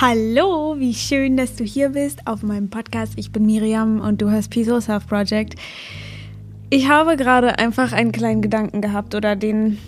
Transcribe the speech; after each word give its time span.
Hallo, 0.00 0.76
wie 0.78 0.94
schön, 0.94 1.36
dass 1.36 1.56
du 1.56 1.64
hier 1.64 1.88
bist 1.88 2.24
auf 2.24 2.44
meinem 2.44 2.70
Podcast. 2.70 3.14
Ich 3.16 3.32
bin 3.32 3.46
Miriam 3.46 3.98
und 3.98 4.22
du 4.22 4.30
hörst 4.30 4.48
Peace 4.48 4.68
Self 4.84 5.08
Project. 5.08 5.56
Ich 6.70 6.88
habe 6.88 7.16
gerade 7.16 7.58
einfach 7.58 7.90
einen 7.90 8.12
kleinen 8.12 8.40
Gedanken 8.40 8.80
gehabt 8.80 9.16
oder 9.16 9.34
den, 9.34 9.78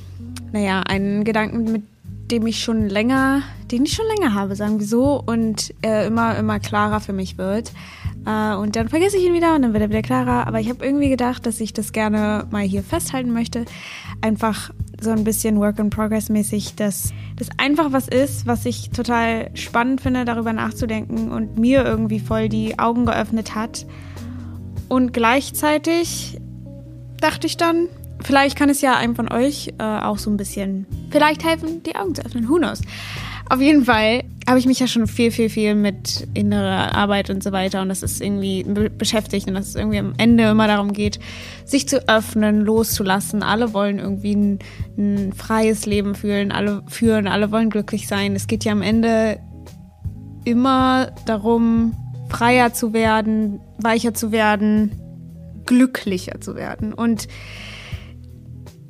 naja, 0.50 0.80
einen 0.80 1.23
Gedanken, 1.23 1.70
mit 1.70 1.82
dem 2.32 2.45
ich 2.48 2.59
schon 2.59 2.88
länger, 2.88 3.43
den 3.70 3.84
ich 3.84 3.93
schon 3.93 4.07
länger 4.16 4.34
habe, 4.34 4.57
sagen 4.57 4.80
wir 4.80 4.86
so, 4.86 5.23
und 5.25 5.73
er 5.80 6.07
immer, 6.07 6.36
immer 6.36 6.58
klarer 6.58 6.98
für 6.98 7.12
mich 7.12 7.38
wird. 7.38 7.70
Äh, 8.27 8.56
und 8.56 8.74
dann 8.74 8.88
vergesse 8.88 9.16
ich 9.16 9.24
ihn 9.24 9.32
wieder 9.32 9.54
und 9.54 9.62
dann 9.62 9.74
wird 9.74 9.82
er 9.84 9.90
wieder 9.90 10.02
klarer. 10.02 10.48
Aber 10.48 10.58
ich 10.58 10.68
habe 10.70 10.84
irgendwie 10.84 11.08
gedacht, 11.08 11.46
dass 11.46 11.61
ich 11.61 11.72
das 11.72 11.92
gerne 11.92 12.48
mal 12.50 12.64
hier 12.64 12.82
festhalten 12.82 13.32
möchte. 13.32 13.64
Einfach 14.22 14.72
so 15.03 15.11
ein 15.11 15.25
bisschen 15.25 15.59
Work 15.59 15.79
in 15.79 15.91
Progress 15.91 16.29
mäßig, 16.29 16.75
dass 16.75 17.12
das 17.37 17.49
einfach 17.57 17.93
was 17.93 18.09
ist, 18.09 18.46
was 18.46 18.67
ich 18.67 18.91
total 18.91 19.50
spannend 19.55 20.00
finde, 20.00 20.25
darüber 20.25 20.53
nachzudenken 20.53 21.31
und 21.31 21.58
mir 21.58 21.85
irgendwie 21.85 22.21
voll 22.21 22.49
die 22.49 22.79
Augen 22.79 23.07
geöffnet 23.07 23.55
hat. 23.55 23.86
Und 24.89 25.13
gleichzeitig 25.13 26.41
dachte 27.21 27.46
ich 27.46 27.57
dann, 27.57 27.89
vielleicht 28.22 28.57
kann 28.58 28.68
es 28.68 28.81
ja 28.81 28.96
einem 28.96 29.14
von 29.14 29.31
euch 29.31 29.72
äh, 29.79 29.82
auch 29.82 30.18
so 30.18 30.31
ein 30.31 30.36
bisschen 30.36 30.86
vielleicht 31.11 31.44
helfen, 31.44 31.82
die 31.82 31.96
Augen 31.96 32.14
zu 32.14 32.25
öffnen. 32.25 32.48
Who 32.48 32.56
knows? 32.56 32.83
Auf 33.50 33.61
jeden 33.61 33.84
Fall 33.84 34.22
habe 34.48 34.61
ich 34.61 34.67
mich 34.67 34.78
ja 34.78 34.86
schon 34.86 35.09
viel, 35.09 35.33
viel, 35.33 35.50
viel 35.50 35.75
mit 35.75 36.28
innerer 36.34 36.95
Arbeit 36.95 37.31
und 37.31 37.42
so 37.42 37.50
weiter 37.50 37.83
und 37.83 37.89
das 37.89 38.05
ist 38.05 38.20
irgendwie 38.20 38.62
beschäftigt 38.62 39.48
und 39.48 39.55
dass 39.55 39.70
es 39.70 39.75
irgendwie 39.75 39.98
am 39.98 40.14
Ende 40.19 40.48
immer 40.48 40.69
darum 40.69 40.92
geht, 40.92 41.19
sich 41.64 41.89
zu 41.89 42.08
öffnen, 42.08 42.61
loszulassen. 42.61 43.42
Alle 43.42 43.75
wollen 43.75 43.98
irgendwie 43.98 44.36
ein, 44.36 44.58
ein 44.97 45.33
freies 45.33 45.84
Leben 45.84 46.14
fühlen, 46.14 46.53
alle 46.53 46.84
führen, 46.86 47.27
alle 47.27 47.50
wollen 47.50 47.70
glücklich 47.70 48.06
sein. 48.06 48.36
Es 48.36 48.47
geht 48.47 48.64
ja 48.64 48.70
am 48.70 48.83
Ende 48.83 49.41
immer 50.44 51.11
darum, 51.27 51.92
freier 52.28 52.72
zu 52.72 52.92
werden, 52.92 53.58
weicher 53.78 54.14
zu 54.14 54.30
werden, 54.30 54.92
glücklicher 55.67 56.41
zu 56.41 56.55
werden. 56.55 56.94
Und 56.94 57.27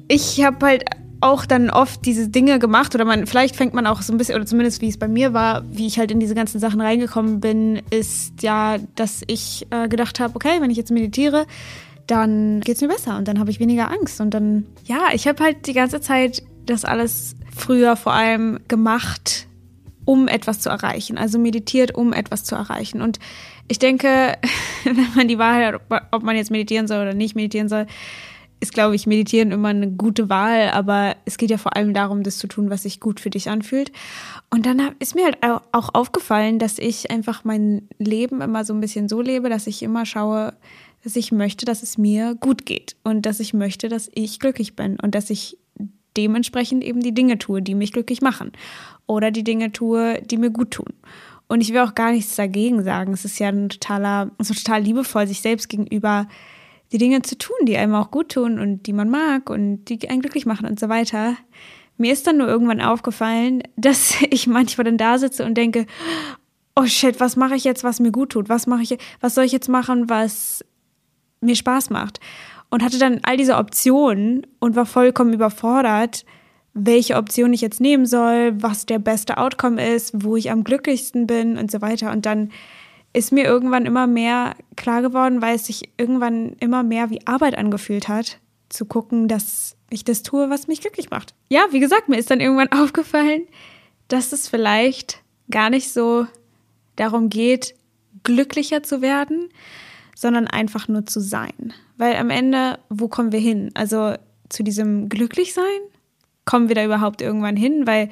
ich 0.06 0.44
habe 0.44 0.66
halt 0.66 0.84
auch 1.20 1.44
dann 1.44 1.70
oft 1.70 2.04
diese 2.06 2.28
Dinge 2.28 2.58
gemacht 2.58 2.94
oder 2.94 3.04
man 3.04 3.26
vielleicht 3.26 3.56
fängt 3.56 3.74
man 3.74 3.86
auch 3.86 4.02
so 4.02 4.12
ein 4.12 4.18
bisschen 4.18 4.36
oder 4.36 4.46
zumindest 4.46 4.80
wie 4.80 4.88
es 4.88 4.98
bei 4.98 5.08
mir 5.08 5.34
war, 5.34 5.62
wie 5.70 5.86
ich 5.86 5.98
halt 5.98 6.10
in 6.10 6.20
diese 6.20 6.34
ganzen 6.34 6.60
Sachen 6.60 6.80
reingekommen 6.80 7.40
bin, 7.40 7.82
ist 7.90 8.42
ja, 8.42 8.78
dass 8.96 9.22
ich 9.26 9.66
äh, 9.70 9.88
gedacht 9.88 10.20
habe, 10.20 10.34
okay, 10.36 10.60
wenn 10.60 10.70
ich 10.70 10.76
jetzt 10.76 10.90
meditiere, 10.90 11.46
dann 12.06 12.60
geht's 12.60 12.80
mir 12.80 12.88
besser 12.88 13.16
und 13.18 13.28
dann 13.28 13.38
habe 13.38 13.50
ich 13.50 13.60
weniger 13.60 13.90
Angst. 13.90 14.20
Und 14.20 14.32
dann 14.32 14.66
ja, 14.84 15.08
ich 15.12 15.28
habe 15.28 15.42
halt 15.44 15.66
die 15.66 15.74
ganze 15.74 16.00
Zeit 16.00 16.42
das 16.66 16.84
alles 16.84 17.36
früher 17.54 17.96
vor 17.96 18.12
allem 18.12 18.58
gemacht, 18.68 19.46
um 20.04 20.26
etwas 20.26 20.60
zu 20.60 20.70
erreichen, 20.70 21.18
also 21.18 21.38
meditiert, 21.38 21.94
um 21.94 22.12
etwas 22.12 22.44
zu 22.44 22.54
erreichen. 22.54 23.02
Und 23.02 23.18
ich 23.68 23.78
denke, 23.78 24.38
wenn 24.84 25.14
man 25.14 25.28
die 25.28 25.38
Wahl 25.38 25.64
hat, 25.64 25.80
ob 26.10 26.22
man 26.22 26.36
jetzt 26.36 26.50
meditieren 26.50 26.88
soll 26.88 27.02
oder 27.02 27.14
nicht 27.14 27.36
meditieren 27.36 27.68
soll, 27.68 27.86
ist, 28.60 28.74
glaube 28.74 28.94
ich, 28.94 29.06
Meditieren 29.06 29.52
immer 29.52 29.68
eine 29.68 29.90
gute 29.90 30.28
Wahl, 30.28 30.70
aber 30.70 31.16
es 31.24 31.38
geht 31.38 31.50
ja 31.50 31.56
vor 31.56 31.76
allem 31.76 31.94
darum, 31.94 32.22
das 32.22 32.38
zu 32.38 32.46
tun, 32.46 32.70
was 32.70 32.82
sich 32.82 33.00
gut 33.00 33.18
für 33.18 33.30
dich 33.30 33.48
anfühlt. 33.48 33.90
Und 34.50 34.66
dann 34.66 34.80
ist 34.98 35.14
mir 35.14 35.24
halt 35.24 35.38
auch 35.72 35.94
aufgefallen, 35.94 36.58
dass 36.58 36.78
ich 36.78 37.10
einfach 37.10 37.44
mein 37.44 37.88
Leben 37.98 38.40
immer 38.42 38.64
so 38.64 38.74
ein 38.74 38.80
bisschen 38.80 39.08
so 39.08 39.20
lebe, 39.20 39.48
dass 39.48 39.66
ich 39.66 39.82
immer 39.82 40.04
schaue, 40.04 40.54
dass 41.02 41.16
ich 41.16 41.32
möchte, 41.32 41.64
dass 41.64 41.82
es 41.82 41.96
mir 41.96 42.34
gut 42.34 42.66
geht 42.66 42.96
und 43.02 43.24
dass 43.24 43.40
ich 43.40 43.54
möchte, 43.54 43.88
dass 43.88 44.10
ich 44.14 44.38
glücklich 44.38 44.76
bin 44.76 45.00
und 45.00 45.14
dass 45.14 45.30
ich 45.30 45.56
dementsprechend 46.16 46.84
eben 46.84 47.00
die 47.00 47.14
Dinge 47.14 47.38
tue, 47.38 47.62
die 47.62 47.74
mich 47.74 47.92
glücklich 47.92 48.20
machen 48.20 48.52
oder 49.06 49.30
die 49.30 49.44
Dinge 49.44 49.72
tue, 49.72 50.20
die 50.22 50.36
mir 50.36 50.50
gut 50.50 50.72
tun. 50.72 50.92
Und 51.48 51.62
ich 51.62 51.72
will 51.72 51.80
auch 51.80 51.94
gar 51.94 52.12
nichts 52.12 52.36
dagegen 52.36 52.84
sagen. 52.84 53.12
Es 53.12 53.24
ist 53.24 53.38
ja 53.38 53.48
ein 53.48 53.70
totaler, 53.70 54.30
so 54.38 54.54
total 54.54 54.82
liebevoll 54.82 55.26
sich 55.26 55.40
selbst 55.40 55.68
gegenüber 55.68 56.28
die 56.92 56.98
Dinge 56.98 57.22
zu 57.22 57.38
tun, 57.38 57.56
die 57.62 57.76
einem 57.76 57.94
auch 57.94 58.10
gut 58.10 58.30
tun 58.32 58.58
und 58.58 58.86
die 58.86 58.92
man 58.92 59.08
mag 59.08 59.48
und 59.50 59.84
die 59.84 60.08
einen 60.08 60.20
glücklich 60.20 60.46
machen 60.46 60.66
und 60.66 60.80
so 60.80 60.88
weiter. 60.88 61.36
Mir 61.96 62.12
ist 62.12 62.26
dann 62.26 62.38
nur 62.38 62.48
irgendwann 62.48 62.80
aufgefallen, 62.80 63.62
dass 63.76 64.14
ich 64.30 64.46
manchmal 64.46 64.84
dann 64.84 64.98
da 64.98 65.18
sitze 65.18 65.44
und 65.44 65.54
denke, 65.54 65.86
oh 66.76 66.86
shit, 66.86 67.20
was 67.20 67.36
mache 67.36 67.54
ich 67.54 67.64
jetzt, 67.64 67.84
was 67.84 68.00
mir 68.00 68.12
gut 68.12 68.30
tut? 68.30 68.48
Was 68.48 68.66
mache 68.66 68.82
ich, 68.82 68.98
was 69.20 69.34
soll 69.34 69.44
ich 69.44 69.52
jetzt 69.52 69.68
machen, 69.68 70.08
was 70.08 70.64
mir 71.40 71.56
Spaß 71.56 71.90
macht? 71.90 72.20
Und 72.70 72.84
hatte 72.84 72.98
dann 72.98 73.20
all 73.22 73.36
diese 73.36 73.56
Optionen 73.56 74.46
und 74.60 74.76
war 74.76 74.86
vollkommen 74.86 75.32
überfordert, 75.32 76.24
welche 76.72 77.16
Option 77.16 77.52
ich 77.52 77.60
jetzt 77.60 77.80
nehmen 77.80 78.06
soll, 78.06 78.52
was 78.62 78.86
der 78.86 79.00
beste 79.00 79.38
Outcome 79.38 79.94
ist, 79.94 80.12
wo 80.24 80.36
ich 80.36 80.50
am 80.52 80.62
glücklichsten 80.62 81.26
bin 81.26 81.58
und 81.58 81.70
so 81.70 81.80
weiter. 81.80 82.12
Und 82.12 82.26
dann 82.26 82.50
ist 83.12 83.32
mir 83.32 83.44
irgendwann 83.44 83.86
immer 83.86 84.06
mehr 84.06 84.54
klar 84.76 85.02
geworden, 85.02 85.42
weil 85.42 85.56
es 85.56 85.66
sich 85.66 85.90
irgendwann 85.96 86.54
immer 86.60 86.82
mehr 86.82 87.10
wie 87.10 87.26
Arbeit 87.26 87.56
angefühlt 87.56 88.08
hat, 88.08 88.38
zu 88.68 88.84
gucken, 88.84 89.26
dass 89.26 89.76
ich 89.90 90.04
das 90.04 90.22
tue, 90.22 90.48
was 90.48 90.68
mich 90.68 90.80
glücklich 90.80 91.10
macht. 91.10 91.34
Ja, 91.48 91.66
wie 91.70 91.80
gesagt, 91.80 92.08
mir 92.08 92.18
ist 92.18 92.30
dann 92.30 92.40
irgendwann 92.40 92.72
aufgefallen, 92.72 93.42
dass 94.08 94.32
es 94.32 94.48
vielleicht 94.48 95.22
gar 95.50 95.70
nicht 95.70 95.92
so 95.92 96.26
darum 96.96 97.28
geht, 97.28 97.74
glücklicher 98.22 98.82
zu 98.82 99.02
werden, 99.02 99.48
sondern 100.14 100.46
einfach 100.46 100.86
nur 100.86 101.06
zu 101.06 101.20
sein. 101.20 101.72
Weil 101.96 102.16
am 102.16 102.30
Ende, 102.30 102.78
wo 102.88 103.08
kommen 103.08 103.32
wir 103.32 103.40
hin? 103.40 103.70
Also 103.74 104.14
zu 104.48 104.62
diesem 104.62 105.08
Glücklichsein? 105.08 105.80
Kommen 106.44 106.68
wir 106.68 106.74
da 106.74 106.84
überhaupt 106.84 107.22
irgendwann 107.22 107.56
hin? 107.56 107.86
Weil 107.86 108.10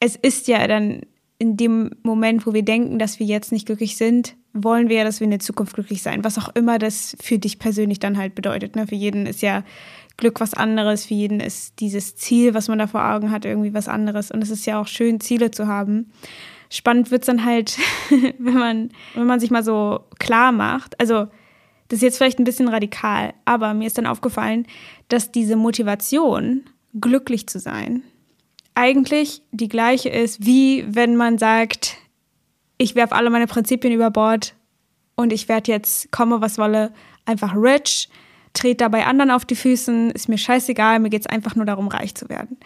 es 0.00 0.16
ist 0.16 0.48
ja 0.48 0.66
dann 0.66 1.02
in 1.40 1.56
dem 1.56 1.90
Moment, 2.02 2.46
wo 2.46 2.52
wir 2.52 2.62
denken, 2.62 2.98
dass 2.98 3.18
wir 3.18 3.24
jetzt 3.24 3.50
nicht 3.50 3.64
glücklich 3.64 3.96
sind, 3.96 4.36
wollen 4.52 4.90
wir 4.90 4.98
ja, 4.98 5.04
dass 5.04 5.20
wir 5.20 5.24
in 5.24 5.30
der 5.30 5.40
Zukunft 5.40 5.74
glücklich 5.74 6.02
sein. 6.02 6.22
Was 6.22 6.36
auch 6.36 6.50
immer 6.54 6.78
das 6.78 7.16
für 7.18 7.38
dich 7.38 7.58
persönlich 7.58 7.98
dann 7.98 8.18
halt 8.18 8.34
bedeutet. 8.34 8.76
Ne? 8.76 8.86
Für 8.86 8.94
jeden 8.94 9.24
ist 9.24 9.40
ja 9.40 9.64
Glück 10.18 10.38
was 10.38 10.52
anderes, 10.52 11.06
für 11.06 11.14
jeden 11.14 11.40
ist 11.40 11.80
dieses 11.80 12.14
Ziel, 12.14 12.52
was 12.52 12.68
man 12.68 12.78
da 12.78 12.86
vor 12.86 13.02
Augen 13.02 13.30
hat, 13.30 13.46
irgendwie 13.46 13.72
was 13.72 13.88
anderes. 13.88 14.30
Und 14.30 14.42
es 14.42 14.50
ist 14.50 14.66
ja 14.66 14.78
auch 14.78 14.86
schön, 14.86 15.18
Ziele 15.18 15.50
zu 15.50 15.66
haben. 15.66 16.12
Spannend 16.68 17.10
wird's 17.10 17.26
dann 17.26 17.42
halt, 17.42 17.78
wenn 18.38 18.58
man, 18.58 18.90
wenn 19.14 19.26
man 19.26 19.40
sich 19.40 19.50
mal 19.50 19.64
so 19.64 20.00
klar 20.18 20.52
macht. 20.52 21.00
Also, 21.00 21.26
das 21.88 21.96
ist 21.96 22.02
jetzt 22.02 22.18
vielleicht 22.18 22.38
ein 22.38 22.44
bisschen 22.44 22.68
radikal, 22.68 23.32
aber 23.46 23.72
mir 23.72 23.86
ist 23.86 23.96
dann 23.96 24.06
aufgefallen, 24.06 24.66
dass 25.08 25.32
diese 25.32 25.56
Motivation, 25.56 26.64
glücklich 27.00 27.46
zu 27.48 27.58
sein, 27.58 28.02
eigentlich 28.74 29.42
die 29.52 29.68
gleiche 29.68 30.08
ist, 30.08 30.44
wie 30.44 30.84
wenn 30.88 31.16
man 31.16 31.38
sagt, 31.38 31.96
ich 32.78 32.94
werfe 32.94 33.14
alle 33.14 33.30
meine 33.30 33.46
Prinzipien 33.46 33.92
über 33.92 34.10
Bord 34.10 34.54
und 35.16 35.32
ich 35.32 35.48
werde 35.48 35.70
jetzt, 35.70 36.10
komme 36.12 36.40
was 36.40 36.58
wolle, 36.58 36.92
einfach 37.26 37.54
rich, 37.54 38.08
trete 38.52 38.76
dabei 38.76 39.06
anderen 39.06 39.30
auf 39.30 39.44
die 39.44 39.56
Füßen, 39.56 40.10
ist 40.10 40.28
mir 40.28 40.38
scheißegal, 40.38 40.98
mir 40.98 41.10
geht 41.10 41.22
es 41.22 41.26
einfach 41.26 41.54
nur 41.54 41.66
darum, 41.66 41.88
reich 41.88 42.14
zu 42.14 42.28
werden. 42.28 42.56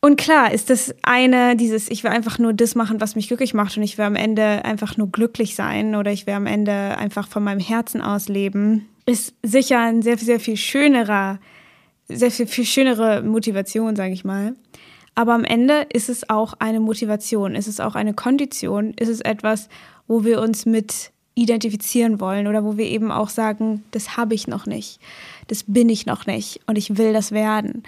Und 0.00 0.16
klar 0.16 0.52
ist 0.52 0.68
das 0.68 0.94
eine, 1.02 1.56
dieses, 1.56 1.90
ich 1.90 2.04
will 2.04 2.10
einfach 2.10 2.38
nur 2.38 2.52
das 2.52 2.74
machen, 2.74 3.00
was 3.00 3.16
mich 3.16 3.28
glücklich 3.28 3.54
macht 3.54 3.76
und 3.78 3.82
ich 3.82 3.96
will 3.96 4.04
am 4.04 4.16
Ende 4.16 4.62
einfach 4.64 4.98
nur 4.98 5.10
glücklich 5.10 5.54
sein 5.54 5.94
oder 5.94 6.12
ich 6.12 6.26
will 6.26 6.34
am 6.34 6.46
Ende 6.46 6.98
einfach 6.98 7.26
von 7.26 7.42
meinem 7.42 7.60
Herzen 7.60 8.02
aus 8.02 8.28
leben, 8.28 8.86
ist 9.06 9.34
sicher 9.42 9.80
ein 9.80 10.02
sehr, 10.02 10.18
sehr 10.18 10.40
viel 10.40 10.58
schönerer 10.58 11.38
sehr 12.08 12.30
viel, 12.30 12.46
viel 12.46 12.64
schönere 12.64 13.22
Motivation, 13.22 13.96
sage 13.96 14.12
ich 14.12 14.24
mal. 14.24 14.54
Aber 15.14 15.34
am 15.34 15.44
Ende 15.44 15.86
ist 15.92 16.08
es 16.08 16.28
auch 16.28 16.54
eine 16.58 16.80
Motivation, 16.80 17.54
ist 17.54 17.68
es 17.68 17.80
auch 17.80 17.94
eine 17.94 18.14
Kondition, 18.14 18.94
ist 18.94 19.08
es 19.08 19.20
etwas, 19.20 19.68
wo 20.06 20.24
wir 20.24 20.40
uns 20.40 20.66
mit 20.66 21.12
identifizieren 21.36 22.20
wollen 22.20 22.46
oder 22.46 22.64
wo 22.64 22.76
wir 22.76 22.86
eben 22.86 23.10
auch 23.10 23.28
sagen, 23.28 23.84
das 23.90 24.16
habe 24.16 24.34
ich 24.34 24.46
noch 24.46 24.66
nicht, 24.66 25.00
das 25.48 25.64
bin 25.66 25.88
ich 25.88 26.06
noch 26.06 26.26
nicht 26.26 26.60
und 26.66 26.76
ich 26.76 26.96
will 26.96 27.12
das 27.12 27.32
werden. 27.32 27.82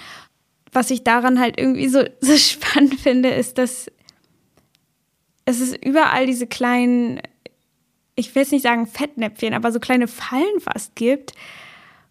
Was 0.73 0.91
ich 0.91 1.05
daran 1.05 1.41
halt 1.41 1.59
irgendwie 1.59 1.89
so, 1.89 2.03
so 2.21 2.37
spannend 2.37 3.01
finde, 3.01 3.31
ist, 3.31 3.59
dass 3.59 3.91
es 5.45 5.61
ist 5.61 5.85
überall 5.85 6.27
diese 6.27 6.47
kleinen, 6.47 7.21
ich 8.17 8.35
will 8.35 8.43
jetzt 8.43 8.53
nicht 8.53 8.65
sagen 8.65 8.87
Fettnäpfchen, 8.87 9.55
aber 9.55 9.71
so 9.71 9.79
kleine 9.79 10.09
Fallen 10.09 10.61
fast 10.61 10.97
gibt, 10.97 11.33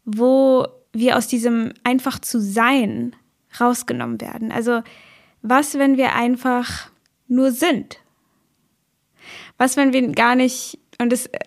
wo 0.06 0.68
wir 0.96 1.18
aus 1.18 1.28
diesem 1.28 1.74
einfach 1.84 2.20
zu 2.20 2.40
sein 2.40 3.16
rausgenommen 3.60 4.20
werden. 4.22 4.52
Also 4.52 4.82
was, 5.42 5.78
wenn 5.78 5.98
wir 5.98 6.16
einfach 6.16 6.90
nur 7.28 7.52
sind? 7.52 8.00
Was, 9.58 9.78
wenn 9.78 9.94
wir 9.94 10.08
gar 10.12 10.36
nicht, 10.36 10.80
und 11.00 11.12
das, 11.12 11.28
äh, 11.28 11.40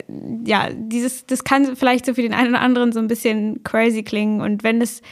ja, 0.45 0.69
dieses, 0.73 1.27
das 1.27 1.45
kann 1.45 1.77
vielleicht 1.77 2.07
so 2.07 2.15
für 2.15 2.23
den 2.23 2.35
einen 2.35 2.51
oder 2.51 2.61
anderen 2.61 2.93
so 2.93 3.01
ein 3.01 3.09
bisschen 3.09 3.63
crazy 3.65 4.03
klingen 4.03 4.41
und 4.41 4.63
wenn 4.63 4.81
es 4.81 5.03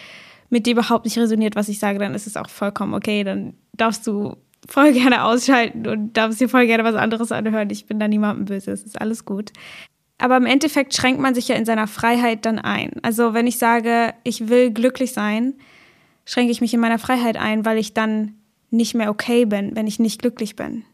mit 0.48 0.66
dir 0.66 0.72
überhaupt 0.72 1.04
nicht 1.04 1.18
resoniert, 1.18 1.56
was 1.56 1.68
ich 1.68 1.78
sage, 1.78 1.98
dann 1.98 2.14
ist 2.14 2.26
es 2.26 2.36
auch 2.36 2.48
vollkommen 2.48 2.94
okay, 2.94 3.24
dann 3.24 3.54
darfst 3.72 4.06
du 4.06 4.36
voll 4.68 4.92
gerne 4.92 5.24
ausschalten 5.24 5.86
und 5.86 6.16
darfst 6.16 6.40
dir 6.40 6.48
voll 6.48 6.66
gerne 6.66 6.84
was 6.84 6.94
anderes 6.94 7.32
anhören. 7.32 7.70
Ich 7.70 7.86
bin 7.86 7.98
da 7.98 8.08
niemandem 8.08 8.46
böse, 8.46 8.72
es 8.72 8.82
ist 8.82 9.00
alles 9.00 9.24
gut. 9.24 9.52
Aber 10.18 10.36
im 10.36 10.46
Endeffekt 10.46 10.94
schränkt 10.94 11.20
man 11.20 11.34
sich 11.34 11.48
ja 11.48 11.56
in 11.56 11.66
seiner 11.66 11.86
Freiheit 11.86 12.46
dann 12.46 12.58
ein. 12.58 12.92
Also 13.02 13.34
wenn 13.34 13.46
ich 13.46 13.58
sage, 13.58 14.14
ich 14.24 14.48
will 14.48 14.70
glücklich 14.70 15.12
sein, 15.12 15.54
schränke 16.24 16.52
ich 16.52 16.60
mich 16.60 16.72
in 16.72 16.80
meiner 16.80 16.98
Freiheit 16.98 17.36
ein, 17.36 17.64
weil 17.64 17.78
ich 17.78 17.92
dann 17.94 18.34
nicht 18.70 18.94
mehr 18.94 19.10
okay 19.10 19.44
bin, 19.44 19.76
wenn 19.76 19.86
ich 19.86 19.98
nicht 19.98 20.20
glücklich 20.20 20.56
bin. 20.56 20.84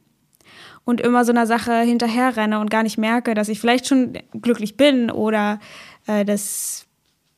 und 0.85 1.01
immer 1.01 1.25
so 1.25 1.33
einer 1.33 1.47
Sache 1.47 1.81
hinterherrenne 1.81 2.59
und 2.59 2.71
gar 2.71 2.83
nicht 2.83 2.99
merke, 2.99 3.35
dass 3.35 3.49
ich 3.49 3.61
vielleicht 3.61 3.87
schon 3.87 4.15
glücklich 4.41 4.77
bin 4.77 5.11
oder 5.11 5.61
äh, 6.07 6.25
dass 6.25 6.87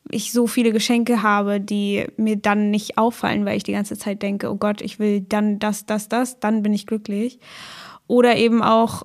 ich 0.09 0.31
so 0.31 0.47
viele 0.47 0.71
Geschenke 0.71 1.23
habe, 1.23 1.59
die 1.59 2.05
mir 2.17 2.35
dann 2.35 2.69
nicht 2.69 2.97
auffallen, 2.97 3.45
weil 3.45 3.57
ich 3.57 3.63
die 3.63 3.71
ganze 3.71 3.97
Zeit 3.97 4.21
denke, 4.21 4.51
oh 4.51 4.55
Gott, 4.55 4.81
ich 4.81 4.99
will 4.99 5.21
dann 5.21 5.59
das, 5.59 5.85
das, 5.85 6.09
das, 6.09 6.39
dann 6.39 6.61
bin 6.61 6.73
ich 6.73 6.85
glücklich. 6.85 7.39
Oder 8.07 8.35
eben 8.35 8.61
auch 8.61 9.03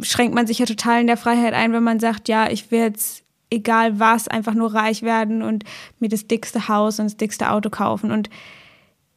schränkt 0.00 0.34
man 0.34 0.46
sich 0.46 0.58
ja 0.58 0.66
total 0.66 1.00
in 1.00 1.06
der 1.06 1.16
Freiheit 1.16 1.54
ein, 1.54 1.72
wenn 1.72 1.82
man 1.82 2.00
sagt, 2.00 2.28
ja, 2.28 2.50
ich 2.50 2.70
will 2.70 2.80
jetzt 2.80 3.24
egal 3.50 4.00
was, 4.00 4.28
einfach 4.28 4.54
nur 4.54 4.74
reich 4.74 5.02
werden 5.02 5.42
und 5.42 5.64
mir 5.98 6.08
das 6.08 6.26
dickste 6.26 6.68
Haus 6.68 6.98
und 6.98 7.06
das 7.06 7.16
dickste 7.16 7.50
Auto 7.50 7.68
kaufen. 7.70 8.10
Und 8.10 8.30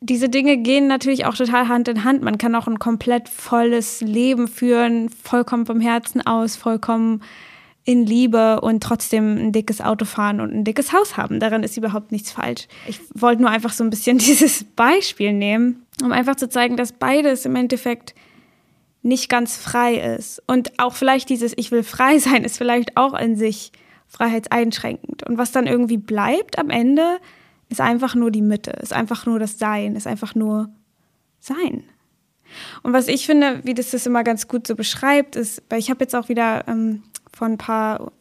diese 0.01 0.29
Dinge 0.29 0.57
gehen 0.57 0.87
natürlich 0.87 1.25
auch 1.25 1.35
total 1.35 1.67
Hand 1.67 1.87
in 1.87 2.03
Hand. 2.03 2.21
Man 2.21 2.37
kann 2.37 2.53
auch 2.53 2.67
ein 2.67 2.79
komplett 2.79 3.29
volles 3.29 4.01
Leben 4.01 4.47
führen, 4.47 5.09
vollkommen 5.09 5.65
vom 5.65 5.79
Herzen 5.79 6.25
aus, 6.25 6.55
vollkommen 6.55 7.21
in 7.85 8.05
Liebe 8.05 8.61
und 8.61 8.81
trotzdem 8.81 9.37
ein 9.37 9.51
dickes 9.51 9.79
Auto 9.79 10.05
fahren 10.05 10.41
und 10.41 10.53
ein 10.53 10.63
dickes 10.63 10.91
Haus 10.91 11.17
haben. 11.17 11.39
Daran 11.39 11.63
ist 11.63 11.77
überhaupt 11.77 12.11
nichts 12.11 12.31
falsch. 12.31 12.67
Ich 12.87 12.99
wollte 13.13 13.41
nur 13.43 13.51
einfach 13.51 13.71
so 13.71 13.83
ein 13.83 13.89
bisschen 13.89 14.17
dieses 14.19 14.63
Beispiel 14.63 15.33
nehmen, 15.33 15.85
um 16.03 16.11
einfach 16.11 16.35
zu 16.35 16.49
zeigen, 16.49 16.77
dass 16.77 16.91
beides 16.91 17.45
im 17.45 17.55
Endeffekt 17.55 18.15
nicht 19.05 19.29
ganz 19.29 19.55
frei 19.55 19.95
ist. 19.95 20.41
Und 20.47 20.79
auch 20.79 20.95
vielleicht 20.95 21.29
dieses 21.29 21.53
Ich 21.55 21.71
will 21.71 21.83
frei 21.83 22.19
sein 22.19 22.43
ist 22.43 22.57
vielleicht 22.57 22.97
auch 22.97 23.13
in 23.13 23.35
sich 23.37 23.71
freiheitseinschränkend. 24.07 25.23
Und 25.23 25.37
was 25.37 25.51
dann 25.51 25.67
irgendwie 25.67 25.97
bleibt 25.97 26.57
am 26.57 26.69
Ende, 26.69 27.19
ist 27.69 27.81
einfach 27.81 28.15
nur 28.15 28.31
die 28.31 28.41
Mitte, 28.41 28.71
ist 28.71 28.93
einfach 28.93 29.25
nur 29.25 29.39
das 29.39 29.57
Sein, 29.59 29.95
ist 29.95 30.07
einfach 30.07 30.35
nur 30.35 30.69
Sein. 31.39 31.83
Und 32.83 32.93
was 32.93 33.07
ich 33.07 33.25
finde, 33.25 33.61
wie 33.63 33.73
das 33.73 33.91
das 33.91 34.05
immer 34.05 34.23
ganz 34.23 34.47
gut 34.47 34.67
so 34.67 34.75
beschreibt, 34.75 35.35
ist, 35.35 35.63
weil 35.69 35.79
ich 35.79 35.89
habe 35.89 36.03
jetzt 36.03 36.15
auch 36.15 36.29
wieder 36.29 36.67
ähm, 36.67 37.03
vor 37.33 37.47
ein 37.47 37.57
paar 37.57 38.11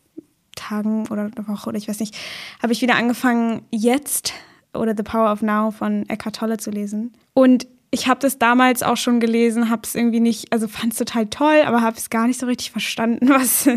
Tagen 0.56 1.06
oder 1.08 1.30
eine 1.36 1.48
Woche 1.48 1.68
oder 1.68 1.78
ich 1.78 1.88
weiß 1.88 2.00
nicht, 2.00 2.16
habe 2.62 2.72
ich 2.72 2.80
wieder 2.80 2.96
angefangen, 2.96 3.62
jetzt 3.70 4.32
oder 4.72 4.94
The 4.96 5.02
Power 5.02 5.30
of 5.30 5.42
Now 5.42 5.70
von 5.70 6.08
Eckhart 6.08 6.36
Tolle 6.36 6.56
zu 6.56 6.70
lesen. 6.70 7.12
Und 7.34 7.66
ich 7.94 8.08
habe 8.08 8.18
das 8.18 8.38
damals 8.38 8.82
auch 8.82 8.96
schon 8.96 9.20
gelesen, 9.20 9.70
habe 9.70 9.82
es 9.84 9.94
irgendwie 9.94 10.18
nicht, 10.18 10.52
also 10.52 10.66
fand 10.66 10.92
es 10.92 10.98
total 10.98 11.26
toll, 11.26 11.62
aber 11.64 11.80
habe 11.80 11.96
es 11.96 12.10
gar 12.10 12.26
nicht 12.26 12.40
so 12.40 12.46
richtig 12.46 12.72
verstanden, 12.72 13.28
was, 13.30 13.68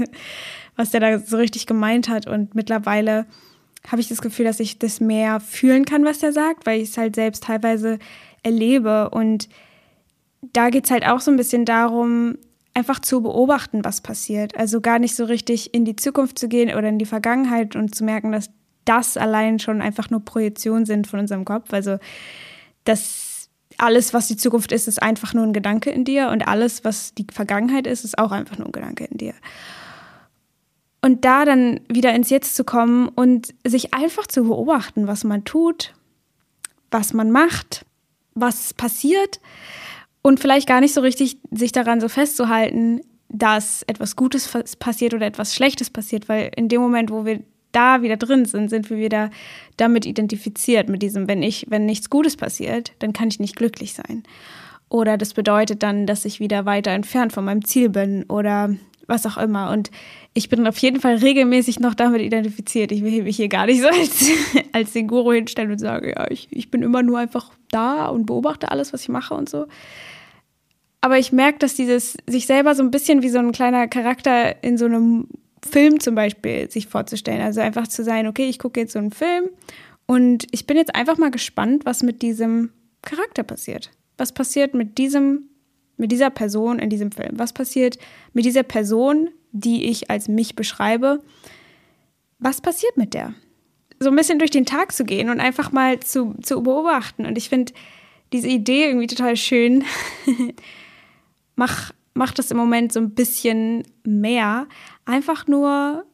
was 0.75 0.90
der 0.90 1.00
da 1.00 1.19
so 1.19 1.38
richtig 1.38 1.68
gemeint 1.68 2.10
hat. 2.10 2.25
Und 2.25 2.56
mittlerweile 2.56 3.28
habe 3.88 4.02
ich 4.02 4.10
das 4.10 4.22
Gefühl, 4.22 4.46
dass 4.46 4.60
ich 4.60 4.80
das 4.80 5.00
mehr 5.00 5.40
fühlen 5.40 5.86
kann, 5.86 6.04
was 6.04 6.18
der 6.18 6.34
sagt, 6.34 6.66
weil 6.66 6.81
ich 6.81 6.90
es 6.90 6.98
halt 6.98 7.16
selbst 7.16 7.44
teilweise 7.44 8.00
erlebe. 8.42 9.12
Und 9.12 9.50
da 10.42 10.72
geht 10.72 10.86
es 10.86 10.92
halt 10.92 11.06
auch 11.06 11.20
so 11.20 11.30
ein 11.30 11.38
bisschen 11.38 11.63
darum, 11.63 12.40
einfach 12.74 13.00
zu 13.00 13.22
beobachten, 13.22 13.86
was 13.86 14.02
passiert. 14.02 14.58
Also 14.58 14.81
gar 14.81 14.98
nicht 14.98 15.16
so 15.16 15.25
richtig 15.25 15.75
in 15.75 15.86
die 15.86 15.96
Zukunft 15.96 16.40
zu 16.40 16.48
gehen 16.48 16.75
oder 16.75 16.90
in 16.90 16.98
die 16.98 17.06
Vergangenheit 17.06 17.75
und 17.75 17.94
zu 17.94 18.04
merken, 18.04 18.31
dass 18.31 18.50
das 18.84 19.16
allein 19.16 19.60
schon 19.60 19.80
einfach 19.80 20.10
nur 20.10 20.25
Projektionen 20.25 20.88
sind 20.88 21.06
von 21.06 21.20
unserem 21.20 21.46
Kopf. 21.46 21.72
Also 21.72 22.00
dass 22.84 23.26
alles, 23.77 24.13
was 24.13 24.27
die 24.27 24.38
Zukunft 24.38 24.71
ist, 24.71 24.88
ist 24.88 25.01
einfach 25.01 25.33
nur 25.33 25.44
ein 25.44 25.53
Gedanke 25.53 25.89
in 25.89 26.03
dir 26.03 26.29
und 26.29 26.47
alles, 26.47 26.83
was 26.83 27.13
die 27.13 27.27
Vergangenheit 27.31 27.88
ist, 27.88 28.03
ist 28.03 28.18
auch 28.18 28.31
einfach 28.31 28.57
nur 28.57 28.68
ein 28.68 28.71
Gedanke 28.71 29.06
in 29.06 29.18
dir. 29.18 29.33
Und 31.01 31.25
da 31.25 31.45
dann 31.45 31.79
wieder 31.88 32.13
ins 32.13 32.29
Jetzt 32.29 32.56
zu 32.56 32.63
kommen 32.63 33.07
und 33.07 33.53
sich 33.65 33.94
einfach 33.94 34.27
zu 34.27 34.44
beobachten, 34.44 35.07
was 35.07 35.24
man 35.24 35.45
tut, 35.45 35.94
was 36.91 37.13
man 37.13 37.31
macht, 37.31 37.85
was 38.33 38.74
passiert 38.74 39.39
und 40.21 40.39
vielleicht 40.39 40.68
gar 40.68 40.81
nicht 40.81 40.94
so 40.94 41.01
richtig 41.01 41.38
sich 41.51 41.71
daran 41.71 42.01
so 42.01 42.09
festzuhalten, 42.09 43.01
dass 43.29 43.83
etwas 43.83 44.15
Gutes 44.15 44.50
passiert 44.79 45.13
oder 45.13 45.25
etwas 45.25 45.53
Schlechtes 45.53 45.89
passiert, 45.89 46.29
weil 46.29 46.51
in 46.56 46.69
dem 46.69 46.81
Moment, 46.81 47.12
wo 47.12 47.25
wir 47.25 47.44
da 47.72 48.02
wieder 48.02 48.18
drin 48.18 48.46
sind, 48.46 48.69
sind 48.69 48.90
wir 48.90 48.98
wieder 48.98 49.30
damit 49.78 50.06
identifiziert, 50.06 50.90
mit 50.90 51.02
diesem, 51.02 51.28
wenn 51.28 51.44
ich, 51.44 51.66
wenn 51.69 51.86
nichts 51.86 52.10
Gutes 52.10 52.38
passiert, 52.38 52.94
dann 53.00 53.14
kann 53.14 53.28
ich 53.28 53.40
nicht 53.40 53.56
glücklich 53.56 53.94
sein. 53.94 54.24
Oder 54.90 55.18
das 55.18 55.34
bedeutet 55.34 55.84
dann, 55.84 56.08
dass 56.08 56.25
ich 56.25 56.40
wieder 56.40 56.66
weiter 56.66 56.92
entfernt 56.92 57.34
von 57.34 57.46
meinem 57.46 57.66
Ziel 57.66 57.90
bin 57.90 58.24
oder 58.30 58.74
was 59.08 59.25
auch 59.25 59.38
immer. 59.38 59.72
Und 59.72 59.90
ich 60.34 60.50
bin 60.50 60.68
auf 60.68 60.78
jeden 60.78 61.00
Fall 61.00 61.16
regelmäßig 61.16 61.80
noch 61.80 61.94
damit 61.94 62.22
identifiziert. 62.22 62.92
Ich 62.92 63.04
will 63.04 63.24
mich 63.24 63.38
hier 63.38 63.50
gar 63.50 63.66
nicht 63.66 63.81
so 63.81 63.88
als, 63.88 64.25
als 64.72 64.94
den 64.94 65.08
Guru 65.08 65.34
hinstellen 65.34 65.72
und 65.72 65.80
sagen, 65.80 66.10
ja, 66.10 66.30
ich, 66.30 66.48
ich 66.52 66.70
bin 66.72 66.84
immer 66.84 67.04
nur 67.04 67.20
einfach 67.20 67.52
da 67.72 68.08
und 68.08 68.25
beobachte 68.25 68.72
alles, 68.72 68.94
was 68.94 69.02
ich 69.02 69.10
mache 69.10 69.34
und 69.34 69.50
so. 69.50 69.68
Aber 71.02 71.18
ich 71.18 71.31
merke, 71.31 71.60
dass 71.60 71.75
dieses 71.75 72.18
sich 72.25 72.48
selber 72.48 72.75
so 72.75 72.84
ein 72.84 72.92
bisschen 72.92 73.22
wie 73.22 73.30
so 73.30 73.40
ein 73.40 73.52
kleiner 73.52 73.88
Charakter 73.88 74.62
in 74.63 74.78
so 74.78 74.86
einem 74.86 75.28
Film 75.69 76.00
zum 76.00 76.15
Beispiel 76.15 76.69
sich 76.69 76.88
vorzustellen. 76.88 77.42
Also 77.42 77.62
einfach 77.62 77.88
zu 77.88 78.04
sein, 78.04 78.27
okay, 78.27 78.48
ich 78.48 78.59
gucke 78.59 78.80
jetzt 78.80 78.94
so 78.94 79.00
einen 79.00 79.12
Film 79.12 79.50
und 80.06 80.48
ich 80.51 80.68
bin 80.68 80.77
jetzt 80.77 80.95
einfach 80.95 81.18
mal 81.18 81.31
gespannt, 81.31 81.86
was 81.86 82.04
mit 82.04 82.21
diesem 82.21 82.71
Charakter 83.01 83.44
passiert. 83.44 83.92
Was 84.18 84.31
passiert 84.31 84.74
mit 84.74 84.98
diesem 84.98 85.50
mit 85.98 86.12
dieser 86.12 86.30
Person 86.30 86.80
in 86.80 86.89
diesem 86.89 87.12
Film? 87.12 87.31
Was 87.33 87.54
passiert 87.54 87.98
mit 88.33 88.45
dieser 88.45 88.63
Person, 88.63 89.30
die 89.51 89.86
ich 89.86 90.09
als 90.09 90.27
mich 90.27 90.56
beschreibe? 90.56 91.24
Was 92.39 92.62
passiert 92.62 92.98
mit 92.98 93.13
der? 93.13 93.33
So 94.00 94.10
ein 94.10 94.15
bisschen 94.15 94.38
durch 94.38 94.51
den 94.51 94.65
Tag 94.65 94.92
zu 94.92 95.06
gehen 95.06 95.30
und 95.30 95.39
einfach 95.39 95.71
mal 95.71 96.00
zu, 96.00 96.36
zu 96.44 96.62
beobachten. 96.62 97.25
Und 97.25 97.36
ich 97.36 97.50
finde 97.50 97.74
diese 98.31 98.48
Idee 98.48 98.86
irgendwie 98.86 99.07
total 99.07 99.36
schön. 99.36 99.83
mach, 101.56 101.92
mach 102.18 102.34
das 102.34 102.52
im 102.52 102.58
Moment 102.58 102.92
so 102.92 103.00
ein 103.00 103.12
bisschen 103.12 103.84
mehr. 104.04 104.68
Einfach 105.06 105.48
nur 105.48 106.06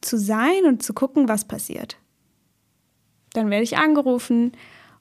zu 0.00 0.18
sein 0.18 0.64
und 0.66 0.82
zu 0.82 0.92
gucken, 0.92 1.28
was 1.28 1.46
passiert. 1.46 1.96
Dann 3.32 3.48
werde 3.48 3.64
ich 3.64 3.78
angerufen 3.78 4.52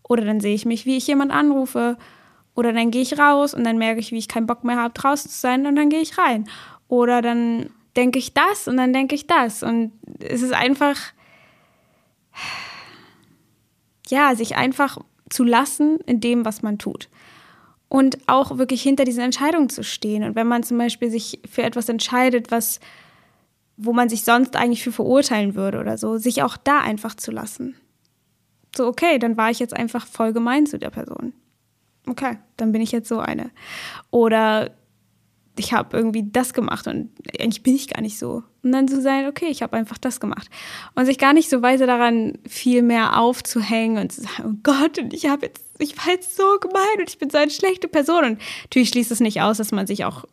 oder 0.03 0.23
dann 0.23 0.39
sehe 0.39 0.55
ich 0.55 0.65
mich, 0.65 0.85
wie 0.85 0.97
ich 0.97 1.07
jemand 1.07 1.31
anrufe 1.31 1.97
oder 2.53 2.71
dann 2.71 2.91
gehe 2.91 3.01
ich 3.01 3.17
raus 3.17 3.53
und 3.53 3.63
dann 3.63 3.77
merke 3.77 3.99
ich, 3.99 4.11
wie 4.11 4.17
ich 4.17 4.27
keinen 4.27 4.45
Bock 4.45 4.63
mehr 4.63 4.77
habe, 4.77 4.93
draußen 4.93 5.29
zu 5.29 5.37
sein 5.37 5.65
und 5.65 5.75
dann 5.75 5.89
gehe 5.89 6.01
ich 6.01 6.17
rein. 6.17 6.47
Oder 6.87 7.21
dann 7.21 7.69
denke 7.95 8.19
ich 8.19 8.33
das 8.33 8.67
und 8.67 8.77
dann 8.77 8.93
denke 8.93 9.15
ich 9.15 9.27
das. 9.27 9.63
Und 9.63 9.93
es 10.19 10.41
ist 10.41 10.53
einfach, 10.53 10.97
ja, 14.07 14.35
sich 14.35 14.55
einfach 14.55 14.99
zu 15.29 15.43
lassen 15.43 15.99
in 16.05 16.19
dem, 16.19 16.45
was 16.45 16.61
man 16.61 16.77
tut. 16.77 17.09
Und 17.91 18.17
auch 18.27 18.57
wirklich 18.57 18.81
hinter 18.81 19.03
diesen 19.03 19.23
Entscheidungen 19.23 19.67
zu 19.67 19.83
stehen. 19.83 20.23
Und 20.23 20.35
wenn 20.35 20.47
man 20.47 20.63
zum 20.63 20.77
Beispiel 20.77 21.11
sich 21.11 21.41
für 21.49 21.63
etwas 21.63 21.89
entscheidet, 21.89 22.49
was, 22.49 22.79
wo 23.75 23.91
man 23.91 24.07
sich 24.07 24.23
sonst 24.23 24.55
eigentlich 24.55 24.81
für 24.81 24.93
verurteilen 24.93 25.55
würde 25.55 25.79
oder 25.79 25.97
so, 25.97 26.17
sich 26.17 26.41
auch 26.41 26.55
da 26.55 26.79
einfach 26.79 27.15
zu 27.15 27.31
lassen. 27.31 27.75
So, 28.73 28.87
okay, 28.87 29.19
dann 29.19 29.35
war 29.35 29.51
ich 29.51 29.59
jetzt 29.59 29.75
einfach 29.75 30.07
voll 30.07 30.31
gemein 30.31 30.65
zu 30.65 30.79
der 30.79 30.89
Person 30.89 31.33
okay, 32.07 32.37
dann 32.57 32.71
bin 32.71 32.81
ich 32.81 32.91
jetzt 32.91 33.09
so 33.09 33.19
eine. 33.19 33.51
Oder 34.09 34.71
ich 35.57 35.73
habe 35.73 35.97
irgendwie 35.97 36.23
das 36.31 36.53
gemacht 36.53 36.87
und 36.87 37.11
eigentlich 37.39 37.63
bin 37.63 37.75
ich 37.75 37.89
gar 37.89 38.01
nicht 38.01 38.17
so. 38.17 38.43
Und 38.63 38.71
dann 38.71 38.87
zu 38.87 39.01
sein, 39.01 39.27
okay, 39.27 39.47
ich 39.47 39.61
habe 39.61 39.75
einfach 39.75 39.97
das 39.97 40.19
gemacht. 40.19 40.49
Und 40.95 41.05
sich 41.05 41.17
gar 41.17 41.33
nicht 41.33 41.49
so 41.49 41.61
weiter 41.61 41.87
daran 41.87 42.37
viel 42.47 42.81
mehr 42.81 43.19
aufzuhängen 43.19 43.97
und 43.97 44.11
zu 44.11 44.21
sagen, 44.21 44.43
oh 44.45 44.59
Gott, 44.63 44.97
und 44.97 45.13
ich 45.13 45.27
habe 45.27 45.47
jetzt, 45.47 45.63
ich 45.79 45.97
war 45.97 46.13
jetzt 46.13 46.37
so 46.37 46.43
gemein 46.59 46.99
und 46.99 47.09
ich 47.09 47.17
bin 47.17 47.29
so 47.29 47.37
eine 47.37 47.51
schlechte 47.51 47.87
Person. 47.87 48.23
Und 48.23 48.41
natürlich 48.63 48.89
schließt 48.89 49.11
es 49.11 49.19
nicht 49.19 49.41
aus, 49.41 49.57
dass 49.57 49.71
man 49.71 49.87
sich 49.87 50.05
auch 50.05 50.25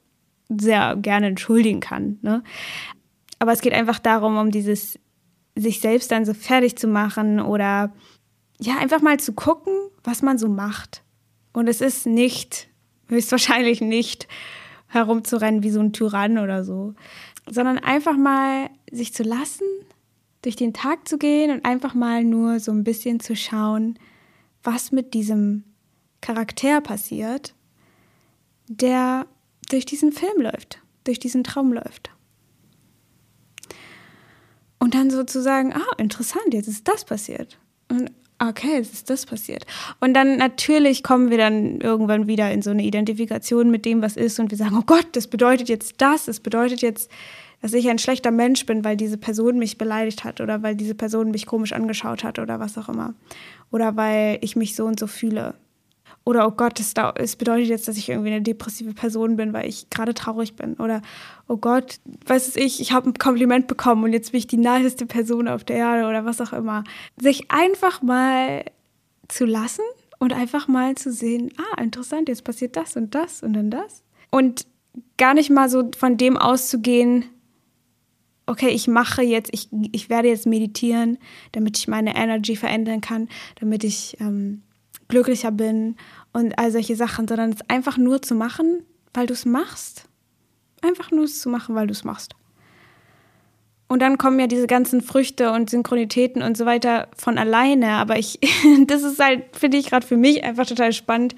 sehr 0.49 0.97
gerne 0.97 1.27
entschuldigen 1.29 1.81
kann. 1.81 2.19
Ne? 2.23 2.43
Aber 3.39 3.53
es 3.53 3.61
geht 3.61 3.73
einfach 3.73 3.99
darum, 3.99 4.37
um 4.37 4.51
dieses, 4.51 4.99
sich 5.57 5.81
selbst 5.81 6.11
dann 6.11 6.25
so 6.25 6.35
fertig 6.35 6.77
zu 6.77 6.87
machen 6.87 7.41
oder 7.41 7.93
ja, 8.61 8.77
einfach 8.79 9.01
mal 9.01 9.19
zu 9.19 9.33
gucken, 9.33 9.75
was 10.05 10.23
man 10.23 10.39
so 10.39 10.49
macht. 10.49 11.03
Und 11.53 11.69
es 11.69 11.81
ist 11.81 12.07
nicht, 12.07 12.69
höchstwahrscheinlich 13.09 13.81
nicht, 13.81 14.29
herumzurennen 14.89 15.63
wie 15.63 15.71
so 15.71 15.81
ein 15.81 15.93
Tyrann 15.93 16.39
oder 16.39 16.65
so, 16.65 16.95
sondern 17.49 17.79
einfach 17.79 18.17
mal 18.17 18.71
sich 18.91 19.15
zu 19.15 19.23
lassen, 19.23 19.67
durch 20.43 20.57
den 20.57 20.73
Tag 20.73 21.09
zu 21.09 21.19
gehen 21.19 21.51
und 21.51 21.65
einfach 21.65 21.95
mal 21.95 22.25
nur 22.25 22.61
so 22.61 22.73
ein 22.73 22.85
bisschen 22.85 23.21
zu 23.21 23.37
schauen, 23.37 23.99
was 24.63 24.93
mit 24.93 25.15
diesem 25.15 25.65
Charakter 26.21 26.81
passiert, 26.81 27.55
der 28.67 29.27
durch 29.71 29.85
diesen 29.85 30.13
Film 30.13 30.41
läuft, 30.41 30.81
durch 31.05 31.19
diesen 31.19 31.45
Traum 31.45 31.73
läuft. 31.73 32.11
Und 34.79 34.95
dann 34.95 35.11
sozusagen, 35.11 35.73
ah, 35.73 35.93
interessant, 35.99 36.53
jetzt 36.53 36.69
ist 36.69 36.87
das 36.87 37.05
passiert. 37.05 37.59
Und 37.91 38.11
Okay, 38.41 38.79
es 38.79 38.93
ist 38.93 39.11
das 39.11 39.27
passiert. 39.27 39.67
Und 39.99 40.15
dann 40.15 40.37
natürlich 40.37 41.03
kommen 41.03 41.31
wir 41.31 41.39
dann 41.39 41.81
irgendwann 41.81 42.29
wieder 42.29 42.53
in 42.53 42.63
so 42.63 42.71
eine 42.71 42.85
Identifikation 42.85 43.71
mit 43.71 43.85
dem, 43.85 44.01
was 44.01 44.17
ist, 44.17 44.39
und 44.39 44.51
wir 44.53 44.59
sagen, 44.59 44.77
oh 44.79 44.85
Gott, 44.87 45.09
das 45.13 45.27
bedeutet 45.27 45.69
jetzt 45.69 45.95
das, 45.99 46.27
das 46.27 46.39
bedeutet 46.39 46.81
jetzt, 46.81 47.11
dass 47.61 47.73
ich 47.73 47.89
ein 47.89 47.99
schlechter 47.99 48.31
Mensch 48.31 48.65
bin, 48.65 48.85
weil 48.85 48.97
diese 48.97 49.19
Person 49.19 49.59
mich 49.59 49.77
beleidigt 49.77 50.23
hat 50.23 50.41
oder 50.41 50.63
weil 50.63 50.77
diese 50.77 50.95
Person 50.95 51.33
mich 51.33 51.47
komisch 51.47 51.73
angeschaut 51.73 52.23
hat 52.23 52.39
oder 52.39 52.61
was 52.61 52.79
auch 52.79 52.89
immer. 52.89 53.15
Oder 53.73 53.97
weil 53.97 54.39
ich 54.41 54.55
mich 54.55 54.77
so 54.77 54.85
und 54.85 55.01
so 55.01 55.09
fühle. 55.09 55.55
Oder 56.25 56.47
oh 56.47 56.51
Gott, 56.51 56.79
es, 56.79 56.93
es 57.15 57.37
bedeutet 57.37 57.69
jetzt, 57.69 57.89
dass 57.89 57.97
ich 57.97 58.09
irgendwie 58.09 58.31
eine 58.31 58.43
depressive 58.43 58.93
Person 58.93 59.37
bin, 59.37 59.53
weil 59.53 59.67
ich 59.67 59.89
gerade 59.89 60.13
traurig 60.13 60.57
bin. 60.57 60.75
Oder 60.75 61.01
oh 61.47 61.57
Gott, 61.57 62.01
weiß 62.27 62.57
ich, 62.57 62.81
ich 62.81 62.93
habe 62.93 63.09
ein 63.09 63.15
Kompliment 63.15 63.67
bekommen 63.67 64.05
und 64.05 64.13
jetzt 64.13 64.33
bin 64.33 64.39
ich 64.39 64.47
die 64.47 64.59
niceste 64.59 65.07
Person 65.07 65.49
auf 65.49 65.65
der 65.65 65.77
Erde 65.77 66.09
oder 66.09 66.25
was 66.25 66.41
auch 66.41 66.53
immer. 66.53 66.85
Sich 67.21 67.51
einfach 67.51 68.03
mal 68.03 68.65
zu 69.29 69.47
lassen 69.47 69.85
und 70.19 70.33
einfach 70.33 70.69
mal 70.69 70.97
zu 70.97 71.13
sehen, 71.13 71.51
ah, 71.57 71.81
interessant, 71.81 72.29
jetzt 72.29 72.45
passiert 72.45 72.77
das 72.77 72.97
und 72.97 73.15
das 73.15 73.43
und 73.43 73.55
dann 73.55 73.71
das. 73.71 74.03
Und 74.31 74.67
gar 75.17 75.35
nicht 75.35 75.51
mal 75.51 75.69
so 75.69 75.91
von 75.97 76.17
dem 76.17 76.37
auszugehen, 76.37 77.25
okay, 78.47 78.69
ich 78.69 78.89
mache 78.89 79.23
jetzt, 79.23 79.51
ich, 79.53 79.69
ich 79.93 80.09
werde 80.09 80.29
jetzt 80.29 80.47
meditieren, 80.47 81.19
damit 81.53 81.79
ich 81.79 81.89
meine 81.89 82.17
Energy 82.17 82.57
verändern 82.57 83.01
kann, 83.01 83.29
damit 83.61 83.85
ich 83.85 84.17
ähm, 84.21 84.63
glücklicher 85.09 85.51
bin 85.51 85.97
und 86.33 86.59
all 86.59 86.71
solche 86.71 86.97
Sachen, 86.97 87.27
sondern 87.27 87.51
es 87.51 87.69
einfach 87.69 87.97
nur 87.97 88.23
zu 88.23 88.35
machen, 88.35 88.83
weil 89.15 89.27
du 89.27 89.33
es 89.33 89.45
machst. 89.45 90.05
Einfach 90.83 91.11
nur 91.11 91.25
es 91.25 91.41
zu 91.41 91.49
machen, 91.49 91.75
weil 91.75 91.87
du 91.87 91.93
es 91.93 92.05
machst. 92.05 92.35
Und 93.89 94.03
dann 94.03 94.19
kommen 94.19 94.39
ja 94.39 94.47
diese 94.47 94.67
ganzen 94.67 95.01
Früchte 95.01 95.51
und 95.51 95.71
Synchronitäten 95.71 96.43
und 96.43 96.57
so 96.59 96.67
weiter 96.67 97.09
von 97.17 97.39
alleine. 97.39 97.93
Aber 97.93 98.19
ich, 98.19 98.39
das 98.87 99.03
ist 99.03 99.19
halt, 99.19 99.57
finde 99.57 99.79
ich 99.79 99.87
gerade 99.87 100.07
für 100.07 100.19
mich 100.19 100.45
einfach 100.45 100.67
total 100.67 100.93
spannend, 100.93 101.35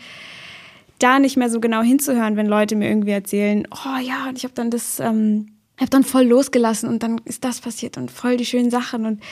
da 0.99 1.19
nicht 1.19 1.37
mehr 1.37 1.49
so 1.49 1.61
genau 1.61 1.81
hinzuhören, 1.81 2.37
wenn 2.37 2.47
Leute 2.47 2.77
mir 2.77 2.89
irgendwie 2.89 3.13
erzählen, 3.13 3.67
oh 3.73 3.99
ja, 4.01 4.29
und 4.29 4.37
ich 4.37 4.45
habe 4.45 4.55
dann 4.55 4.71
das, 4.71 5.01
ähm, 5.01 5.47
habe 5.79 5.91
dann 5.91 6.05
voll 6.05 6.25
losgelassen 6.25 6.89
und 6.89 7.03
dann 7.03 7.21
ist 7.25 7.45
das 7.45 7.61
passiert 7.61 7.97
und 7.97 8.11
voll 8.11 8.37
die 8.37 8.45
schönen 8.45 8.71
Sachen 8.71 9.07
und 9.07 9.23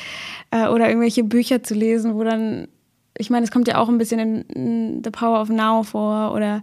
äh, 0.51 0.69
oder 0.69 0.89
irgendwelche 0.89 1.25
Bücher 1.25 1.63
zu 1.63 1.75
lesen, 1.75 2.15
wo 2.15 2.25
dann, 2.25 2.69
ich 3.17 3.31
meine, 3.31 3.45
es 3.45 3.51
kommt 3.51 3.69
ja 3.69 3.79
auch 3.79 3.89
ein 3.89 3.99
bisschen 3.99 4.21
in, 4.21 4.41
in 4.43 5.05
The 5.05 5.11
Power 5.11 5.41
of 5.41 5.49
Now 5.49 5.83
vor 5.83 6.35
oder 6.35 6.63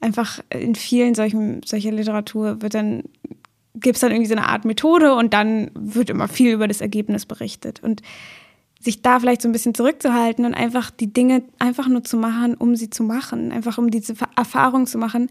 einfach 0.00 0.40
in 0.50 0.74
vielen 0.74 1.14
solchen 1.14 1.62
solcher 1.64 1.92
Literatur 1.92 2.60
wird 2.60 2.74
dann 2.74 3.04
gibt 3.74 3.96
es 3.96 4.00
dann 4.00 4.12
irgendwie 4.12 4.28
so 4.28 4.36
eine 4.36 4.48
Art 4.48 4.64
Methode 4.64 5.14
und 5.14 5.34
dann 5.34 5.70
wird 5.74 6.08
immer 6.08 6.28
viel 6.28 6.52
über 6.52 6.68
das 6.68 6.80
Ergebnis 6.80 7.26
berichtet. 7.26 7.82
Und 7.82 8.02
sich 8.84 9.02
da 9.02 9.18
vielleicht 9.18 9.42
so 9.42 9.48
ein 9.48 9.52
bisschen 9.52 9.74
zurückzuhalten 9.74 10.44
und 10.44 10.54
einfach 10.54 10.90
die 10.90 11.12
Dinge 11.12 11.42
einfach 11.58 11.88
nur 11.88 12.04
zu 12.04 12.16
machen, 12.16 12.54
um 12.54 12.76
sie 12.76 12.90
zu 12.90 13.02
machen, 13.02 13.50
einfach 13.50 13.78
um 13.78 13.90
diese 13.90 14.14
Erfahrung 14.36 14.86
zu 14.86 14.98
machen 14.98 15.30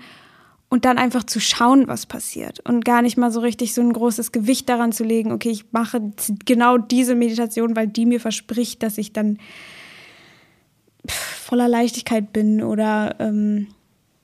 und 0.70 0.86
dann 0.86 0.98
einfach 0.98 1.24
zu 1.24 1.40
schauen, 1.40 1.88
was 1.88 2.08
passiert 2.08 2.68
und 2.68 2.84
gar 2.84 3.04
nicht 3.04 3.16
mal 3.16 3.32
so 3.32 3.42
richtig 3.42 3.76
so 3.76 3.82
ein 3.82 3.94
großes 3.94 4.32
Gewicht 4.32 4.70
daran 4.70 4.92
zu 4.92 5.04
legen, 5.04 5.32
okay, 5.32 5.52
ich 5.52 5.72
mache 5.72 6.02
genau 6.46 6.80
diese 6.80 7.14
Meditation, 7.14 7.76
weil 7.76 7.88
die 7.88 8.08
mir 8.08 8.20
verspricht, 8.20 8.82
dass 8.82 8.98
ich 8.98 9.14
dann 9.14 9.38
voller 11.08 11.68
Leichtigkeit 11.68 12.34
bin 12.34 12.64
oder 12.64 13.20
ähm, 13.20 13.68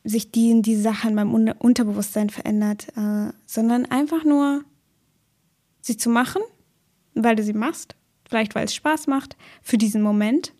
sich 0.03 0.31
die 0.31 0.61
die 0.61 0.75
Sache 0.75 1.09
in 1.09 1.15
meinem 1.15 1.33
Unterbewusstsein 1.33 2.29
verändert, 2.29 2.87
äh, 2.95 3.31
sondern 3.45 3.85
einfach 3.85 4.23
nur 4.23 4.63
sie 5.81 5.97
zu 5.97 6.09
machen, 6.09 6.41
weil 7.13 7.35
du 7.35 7.43
sie 7.43 7.53
machst 7.53 7.95
vielleicht 8.29 8.55
weil 8.55 8.65
es 8.65 8.75
Spaß 8.75 9.07
macht 9.07 9.35
für 9.61 9.77
diesen 9.77 10.01
Moment 10.01 10.53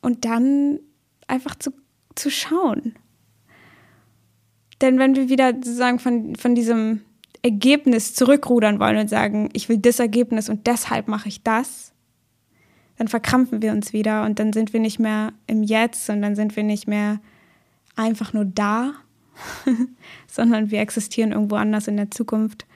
und 0.00 0.24
dann 0.24 0.78
einfach 1.26 1.56
zu, 1.56 1.72
zu 2.14 2.30
schauen. 2.30 2.94
Denn 4.80 4.98
wenn 4.98 5.16
wir 5.16 5.28
wieder 5.28 5.52
sozusagen 5.54 5.98
von, 5.98 6.36
von 6.36 6.54
diesem 6.54 7.02
Ergebnis 7.42 8.14
zurückrudern 8.14 8.78
wollen 8.78 8.98
und 8.98 9.10
sagen, 9.10 9.48
ich 9.52 9.68
will 9.68 9.78
das 9.78 9.98
Ergebnis 9.98 10.48
und 10.48 10.66
deshalb 10.66 11.08
mache 11.08 11.28
ich 11.28 11.42
das, 11.42 11.92
dann 12.98 13.08
verkrampfen 13.08 13.62
wir 13.62 13.72
uns 13.72 13.92
wieder 13.92 14.24
und 14.24 14.38
dann 14.38 14.52
sind 14.52 14.72
wir 14.72 14.80
nicht 14.80 14.98
mehr 14.98 15.32
im 15.46 15.62
Jetzt 15.62 16.08
und 16.10 16.22
dann 16.22 16.34
sind 16.34 16.56
wir 16.56 16.62
nicht 16.62 16.88
mehr 16.88 17.20
einfach 17.94 18.32
nur 18.32 18.44
da, 18.44 18.92
sondern 20.26 20.70
wir 20.70 20.80
existieren 20.80 21.32
irgendwo 21.32 21.56
anders 21.56 21.88
in 21.88 21.96
der 21.96 22.10
Zukunft 22.10 22.66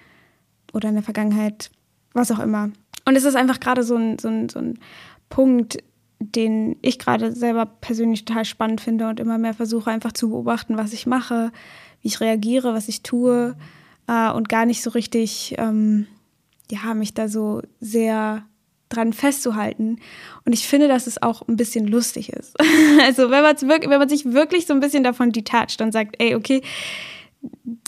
oder 0.72 0.88
in 0.88 0.94
der 0.94 1.04
Vergangenheit, 1.04 1.70
was 2.12 2.30
auch 2.30 2.38
immer. 2.38 2.70
Und 3.06 3.16
es 3.16 3.24
ist 3.24 3.36
einfach 3.36 3.60
gerade 3.60 3.82
so 3.82 3.96
ein, 3.96 4.18
so, 4.18 4.28
ein, 4.28 4.48
so 4.48 4.58
ein 4.58 4.78
Punkt, 5.28 5.78
den 6.18 6.76
ich 6.82 6.98
gerade 6.98 7.32
selber 7.32 7.64
persönlich 7.66 8.26
total 8.26 8.44
spannend 8.44 8.80
finde 8.82 9.08
und 9.08 9.20
immer 9.20 9.38
mehr 9.38 9.54
versuche 9.54 9.90
einfach 9.90 10.12
zu 10.12 10.28
beobachten, 10.28 10.76
was 10.76 10.92
ich 10.92 11.06
mache, 11.06 11.50
wie 12.02 12.08
ich 12.08 12.20
reagiere, 12.20 12.74
was 12.74 12.88
ich 12.88 13.02
tue 13.02 13.56
äh, 14.06 14.30
und 14.30 14.50
gar 14.50 14.66
nicht 14.66 14.82
so 14.82 14.90
richtig, 14.90 15.54
ähm, 15.56 16.06
ja, 16.70 16.92
mich 16.94 17.14
da 17.14 17.28
so 17.28 17.62
sehr 17.80 18.44
dran 18.90 19.14
festzuhalten. 19.14 19.98
Und 20.44 20.52
ich 20.52 20.68
finde, 20.68 20.88
dass 20.88 21.06
es 21.06 21.22
auch 21.22 21.46
ein 21.48 21.56
bisschen 21.56 21.86
lustig 21.86 22.30
ist. 22.30 22.54
also 23.02 23.30
wenn, 23.30 23.42
wenn 23.42 23.98
man 23.98 24.08
sich 24.08 24.26
wirklich 24.26 24.66
so 24.66 24.74
ein 24.74 24.80
bisschen 24.80 25.02
davon 25.02 25.32
detached 25.32 25.80
und 25.80 25.92
sagt, 25.92 26.16
ey, 26.18 26.34
okay, 26.34 26.62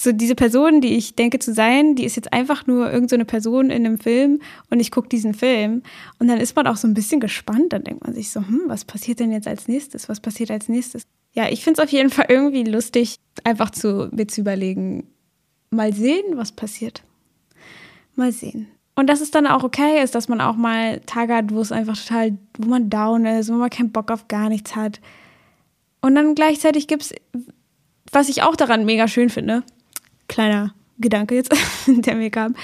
so 0.01 0.13
diese 0.13 0.35
Person, 0.35 0.81
die 0.81 0.97
ich 0.97 1.15
denke 1.15 1.39
zu 1.39 1.53
sein, 1.53 1.95
die 1.95 2.05
ist 2.05 2.17
jetzt 2.17 2.33
einfach 2.33 2.67
nur 2.67 2.91
irgendeine 2.91 3.25
so 3.25 3.27
Person 3.27 3.71
in 3.71 3.85
einem 3.85 3.99
Film 3.99 4.41
und 4.71 4.81
ich 4.81 4.91
gucke 4.91 5.09
diesen 5.09 5.35
Film 5.35 5.83
und 6.19 6.29
dann 6.29 6.41
ist 6.41 6.57
man 6.57 6.67
auch 6.67 6.77
so 6.77 6.89
ein 6.89 6.95
bisschen 6.95 7.21
gespannt. 7.21 7.73
Dann 7.73 7.85
denkt 7.85 8.05
man 8.05 8.15
sich 8.15 8.31
so, 8.31 8.41
hm, 8.41 8.63
was 8.67 8.85
passiert 8.85 9.21
denn 9.21 9.31
jetzt 9.31 9.47
als 9.47 9.69
nächstes? 9.69 10.09
Was 10.09 10.21
passiert 10.21 10.51
als 10.51 10.69
nächstes? 10.69 11.03
Ja, 11.35 11.49
ich 11.51 11.65
finde 11.65 11.81
es 11.81 11.87
auf 11.87 11.93
jeden 11.93 12.11
Fall 12.11 12.27
irgendwie 12.29 12.65
lustig, 12.65 13.17
einfach 13.45 13.71
zu, 13.71 14.09
mir 14.13 14.27
zu 14.27 14.41
überlegen, 14.41 15.09
mal 15.71 15.93
sehen, 15.93 16.37
was 16.37 16.53
passiert. 16.53 17.03
Mal 18.15 18.33
sehen. 18.33 18.69
Und 18.95 19.09
dass 19.09 19.21
es 19.21 19.31
dann 19.31 19.47
auch 19.47 19.65
okay 19.65 20.03
ist, 20.03 20.15
dass 20.15 20.29
man 20.29 20.41
auch 20.41 20.57
mal 20.57 21.01
Tage 21.01 21.35
hat, 21.35 21.51
wo 21.51 21.61
es 21.61 21.73
einfach 21.73 21.97
total, 21.97 22.37
wo 22.59 22.69
man 22.69 22.91
down 22.91 23.25
ist, 23.25 23.51
wo 23.51 23.57
man 23.57 23.71
keinen 23.71 23.91
Bock 23.91 24.11
auf 24.11 24.29
gar 24.29 24.49
nichts 24.49 24.77
hat. 24.77 25.01
Und 26.03 26.15
dann 26.15 26.35
gleichzeitig 26.35 26.89
gibt 26.89 27.03
es 27.03 27.15
was 28.13 28.29
ich 28.29 28.43
auch 28.43 28.55
daran 28.55 28.85
mega 28.85 29.09
schön 29.09 29.31
finde, 29.31 29.65
kleiner 30.29 30.75
Gedanke 30.99 31.35
jetzt, 31.35 31.53
der 31.87 32.15
mir 32.15 32.31
kam, 32.31 32.55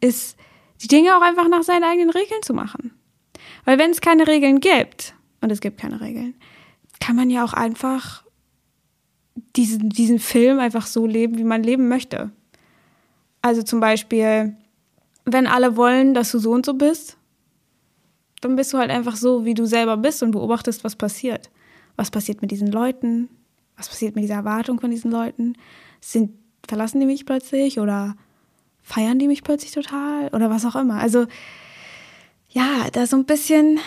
ist, 0.00 0.38
die 0.80 0.88
Dinge 0.88 1.16
auch 1.16 1.20
einfach 1.20 1.48
nach 1.48 1.64
seinen 1.64 1.84
eigenen 1.84 2.10
Regeln 2.10 2.42
zu 2.42 2.54
machen. 2.54 2.92
Weil 3.64 3.78
wenn 3.78 3.90
es 3.90 4.00
keine 4.00 4.26
Regeln 4.26 4.60
gibt, 4.60 5.14
und 5.40 5.50
es 5.52 5.60
gibt 5.60 5.78
keine 5.78 6.00
Regeln, 6.00 6.34
kann 7.00 7.16
man 7.16 7.28
ja 7.28 7.44
auch 7.44 7.52
einfach 7.52 8.24
diesen, 9.56 9.90
diesen 9.90 10.18
Film 10.18 10.58
einfach 10.58 10.86
so 10.86 11.06
leben, 11.06 11.36
wie 11.36 11.44
man 11.44 11.62
leben 11.62 11.88
möchte. 11.88 12.30
Also 13.42 13.62
zum 13.62 13.80
Beispiel, 13.80 14.56
wenn 15.24 15.46
alle 15.46 15.76
wollen, 15.76 16.14
dass 16.14 16.30
du 16.32 16.38
so 16.38 16.52
und 16.52 16.66
so 16.66 16.74
bist, 16.74 17.16
dann 18.40 18.56
bist 18.56 18.72
du 18.72 18.78
halt 18.78 18.90
einfach 18.90 19.16
so, 19.16 19.44
wie 19.44 19.54
du 19.54 19.64
selber 19.64 19.96
bist 19.96 20.22
und 20.22 20.32
beobachtest, 20.32 20.84
was 20.84 20.96
passiert. 20.96 21.50
Was 21.96 22.10
passiert 22.10 22.42
mit 22.42 22.50
diesen 22.50 22.70
Leuten? 22.70 23.28
was 23.76 23.88
passiert 23.88 24.14
mit 24.14 24.24
dieser 24.24 24.34
Erwartung 24.34 24.80
von 24.80 24.90
diesen 24.90 25.10
Leuten? 25.10 25.54
Sind, 26.00 26.32
verlassen 26.66 27.00
die 27.00 27.06
mich 27.06 27.26
plötzlich 27.26 27.78
oder 27.78 28.16
feiern 28.82 29.18
die 29.18 29.28
mich 29.28 29.42
plötzlich 29.42 29.72
total 29.72 30.28
oder 30.28 30.50
was 30.50 30.64
auch 30.64 30.76
immer? 30.76 31.00
Also, 31.00 31.26
ja, 32.50 32.88
da 32.92 33.06
so 33.06 33.16
ein 33.16 33.24
bisschen 33.24 33.78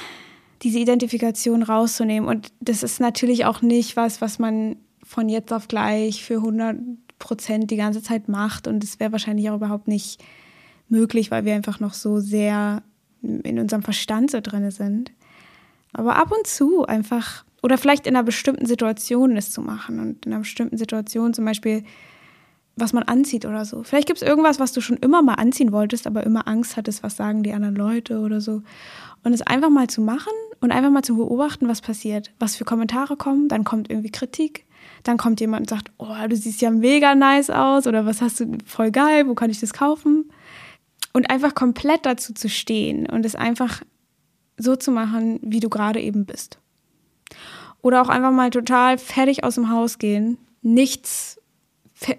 diese 0.63 0.79
Identifikation 0.79 1.63
rauszunehmen. 1.63 2.27
Und 2.27 2.51
das 2.59 2.83
ist 2.83 2.99
natürlich 2.99 3.45
auch 3.45 3.61
nicht 3.61 3.95
was, 3.95 4.21
was 4.21 4.39
man 4.39 4.75
von 5.03 5.29
jetzt 5.29 5.53
auf 5.53 5.67
gleich 5.67 6.23
für 6.23 6.35
100 6.35 6.77
Prozent 7.19 7.71
die 7.71 7.77
ganze 7.77 8.01
Zeit 8.01 8.27
macht. 8.27 8.67
Und 8.67 8.83
es 8.83 8.99
wäre 8.99 9.11
wahrscheinlich 9.11 9.49
auch 9.49 9.55
überhaupt 9.55 9.87
nicht 9.87 10.21
möglich, 10.89 11.31
weil 11.31 11.45
wir 11.45 11.55
einfach 11.55 11.79
noch 11.79 11.93
so 11.93 12.19
sehr 12.19 12.83
in 13.21 13.59
unserem 13.59 13.83
Verstand 13.83 14.31
so 14.31 14.39
drin 14.41 14.69
sind. 14.71 15.11
Aber 15.93 16.15
ab 16.15 16.31
und 16.31 16.47
zu 16.47 16.85
einfach 16.85 17.43
oder 17.63 17.77
vielleicht 17.77 18.07
in 18.07 18.15
einer 18.15 18.23
bestimmten 18.23 18.65
Situation 18.65 19.35
es 19.35 19.51
zu 19.51 19.61
machen 19.61 19.99
und 19.99 20.25
in 20.25 20.33
einer 20.33 20.41
bestimmten 20.41 20.77
Situation 20.77 21.33
zum 21.33 21.45
Beispiel, 21.45 21.83
was 22.75 22.93
man 22.93 23.03
anzieht 23.03 23.45
oder 23.45 23.65
so. 23.65 23.83
Vielleicht 23.83 24.07
gibt 24.07 24.21
es 24.21 24.27
irgendwas, 24.27 24.59
was 24.59 24.71
du 24.71 24.81
schon 24.81 24.97
immer 24.97 25.23
mal 25.23 25.33
anziehen 25.33 25.71
wolltest, 25.71 26.05
aber 26.05 26.23
immer 26.23 26.47
Angst 26.47 26.77
hattest, 26.77 27.01
was 27.01 27.17
sagen 27.17 27.41
die 27.41 27.53
anderen 27.53 27.75
Leute 27.75 28.19
oder 28.19 28.39
so. 28.39 28.61
Und 29.23 29.33
es 29.33 29.41
einfach 29.41 29.69
mal 29.69 29.87
zu 29.87 30.01
machen 30.01 30.31
und 30.61 30.71
einfach 30.71 30.91
mal 30.91 31.01
zu 31.01 31.17
beobachten, 31.17 31.67
was 31.67 31.81
passiert. 31.81 32.31
Was 32.39 32.55
für 32.55 32.65
Kommentare 32.65 33.17
kommen, 33.17 33.47
dann 33.47 33.63
kommt 33.63 33.89
irgendwie 33.89 34.11
Kritik. 34.11 34.65
Dann 35.03 35.17
kommt 35.17 35.39
jemand 35.39 35.61
und 35.61 35.69
sagt, 35.69 35.91
oh, 35.97 36.13
du 36.29 36.35
siehst 36.35 36.61
ja 36.61 36.69
mega 36.69 37.15
nice 37.15 37.49
aus 37.49 37.87
oder 37.87 38.05
was 38.05 38.21
hast 38.21 38.39
du, 38.39 38.57
voll 38.65 38.91
geil, 38.91 39.27
wo 39.27 39.33
kann 39.33 39.49
ich 39.49 39.59
das 39.59 39.73
kaufen? 39.73 40.31
Und 41.17 41.31
einfach 41.31 41.55
komplett 41.55 42.05
dazu 42.05 42.31
zu 42.31 42.47
stehen 42.47 43.09
und 43.09 43.25
es 43.25 43.33
einfach 43.33 43.81
so 44.55 44.75
zu 44.75 44.91
machen, 44.91 45.39
wie 45.41 45.59
du 45.59 45.67
gerade 45.67 45.99
eben 45.99 46.27
bist. 46.27 46.59
Oder 47.81 48.03
auch 48.03 48.09
einfach 48.09 48.29
mal 48.29 48.51
total 48.51 48.99
fertig 48.99 49.43
aus 49.43 49.55
dem 49.55 49.71
Haus 49.71 49.97
gehen. 49.97 50.37
Nichts, 50.61 51.41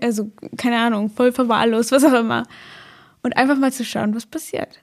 also 0.01 0.33
keine 0.57 0.81
Ahnung, 0.81 1.11
voll 1.11 1.31
verwahrlost, 1.31 1.93
was 1.93 2.03
auch 2.03 2.13
immer. 2.13 2.43
Und 3.23 3.37
einfach 3.37 3.57
mal 3.57 3.73
zu 3.73 3.85
schauen, 3.85 4.17
was 4.17 4.27
passiert. 4.27 4.81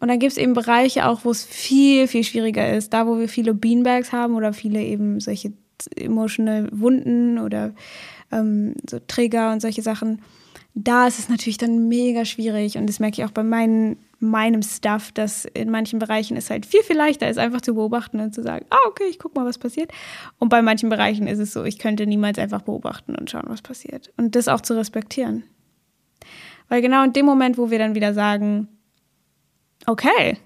Und 0.00 0.08
dann 0.08 0.18
gibt 0.18 0.32
es 0.32 0.36
eben 0.36 0.54
Bereiche 0.54 1.06
auch, 1.06 1.24
wo 1.24 1.30
es 1.30 1.44
viel, 1.44 2.08
viel 2.08 2.24
schwieriger 2.24 2.74
ist. 2.74 2.92
Da, 2.92 3.06
wo 3.06 3.20
wir 3.20 3.28
viele 3.28 3.54
Beanbags 3.54 4.10
haben 4.10 4.34
oder 4.34 4.52
viele 4.52 4.82
eben 4.82 5.20
solche 5.20 5.52
emotional 5.94 6.68
Wunden 6.72 7.38
oder 7.38 7.76
ähm, 8.32 8.74
so 8.90 8.98
Träger 9.06 9.52
und 9.52 9.62
solche 9.62 9.82
Sachen. 9.82 10.20
Da 10.74 11.06
ist 11.06 11.18
es 11.18 11.28
natürlich 11.28 11.58
dann 11.58 11.88
mega 11.88 12.24
schwierig 12.24 12.76
und 12.76 12.86
das 12.86 13.00
merke 13.00 13.20
ich 13.20 13.28
auch 13.28 13.32
bei 13.32 13.42
meinen, 13.42 13.96
meinem 14.18 14.62
Stuff, 14.62 15.10
dass 15.12 15.44
in 15.44 15.70
manchen 15.70 15.98
Bereichen 15.98 16.36
es 16.36 16.50
halt 16.50 16.64
viel, 16.66 16.82
viel 16.82 16.96
leichter 16.96 17.28
ist, 17.28 17.38
einfach 17.38 17.60
zu 17.60 17.74
beobachten 17.74 18.20
und 18.20 18.34
zu 18.34 18.42
sagen, 18.42 18.66
ah, 18.70 18.88
okay, 18.88 19.04
ich 19.10 19.18
guck 19.18 19.34
mal, 19.34 19.44
was 19.44 19.58
passiert. 19.58 19.90
Und 20.38 20.48
bei 20.48 20.62
manchen 20.62 20.88
Bereichen 20.88 21.26
ist 21.26 21.38
es 21.38 21.52
so, 21.52 21.64
ich 21.64 21.78
könnte 21.78 22.06
niemals 22.06 22.38
einfach 22.38 22.62
beobachten 22.62 23.16
und 23.16 23.30
schauen, 23.30 23.46
was 23.46 23.62
passiert. 23.62 24.12
Und 24.16 24.36
das 24.36 24.48
auch 24.48 24.60
zu 24.60 24.76
respektieren. 24.76 25.44
Weil 26.68 26.82
genau 26.82 27.02
in 27.02 27.12
dem 27.12 27.26
Moment, 27.26 27.58
wo 27.58 27.70
wir 27.70 27.78
dann 27.78 27.96
wieder 27.96 28.14
sagen, 28.14 28.68
okay, 29.86 30.38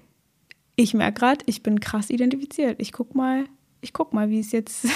ich 0.75 0.93
merke 0.93 1.19
gerade, 1.19 1.45
ich 1.45 1.61
bin 1.61 1.79
krass 1.79 2.09
identifiziert. 2.09 2.81
Ich 2.81 2.91
guck 2.91 3.13
mal, 3.13 3.45
ich 3.81 3.93
guck 3.93 4.11
mal, 4.13 4.29
wie 4.29 4.39
es 4.39 4.51
jetzt, 4.51 4.87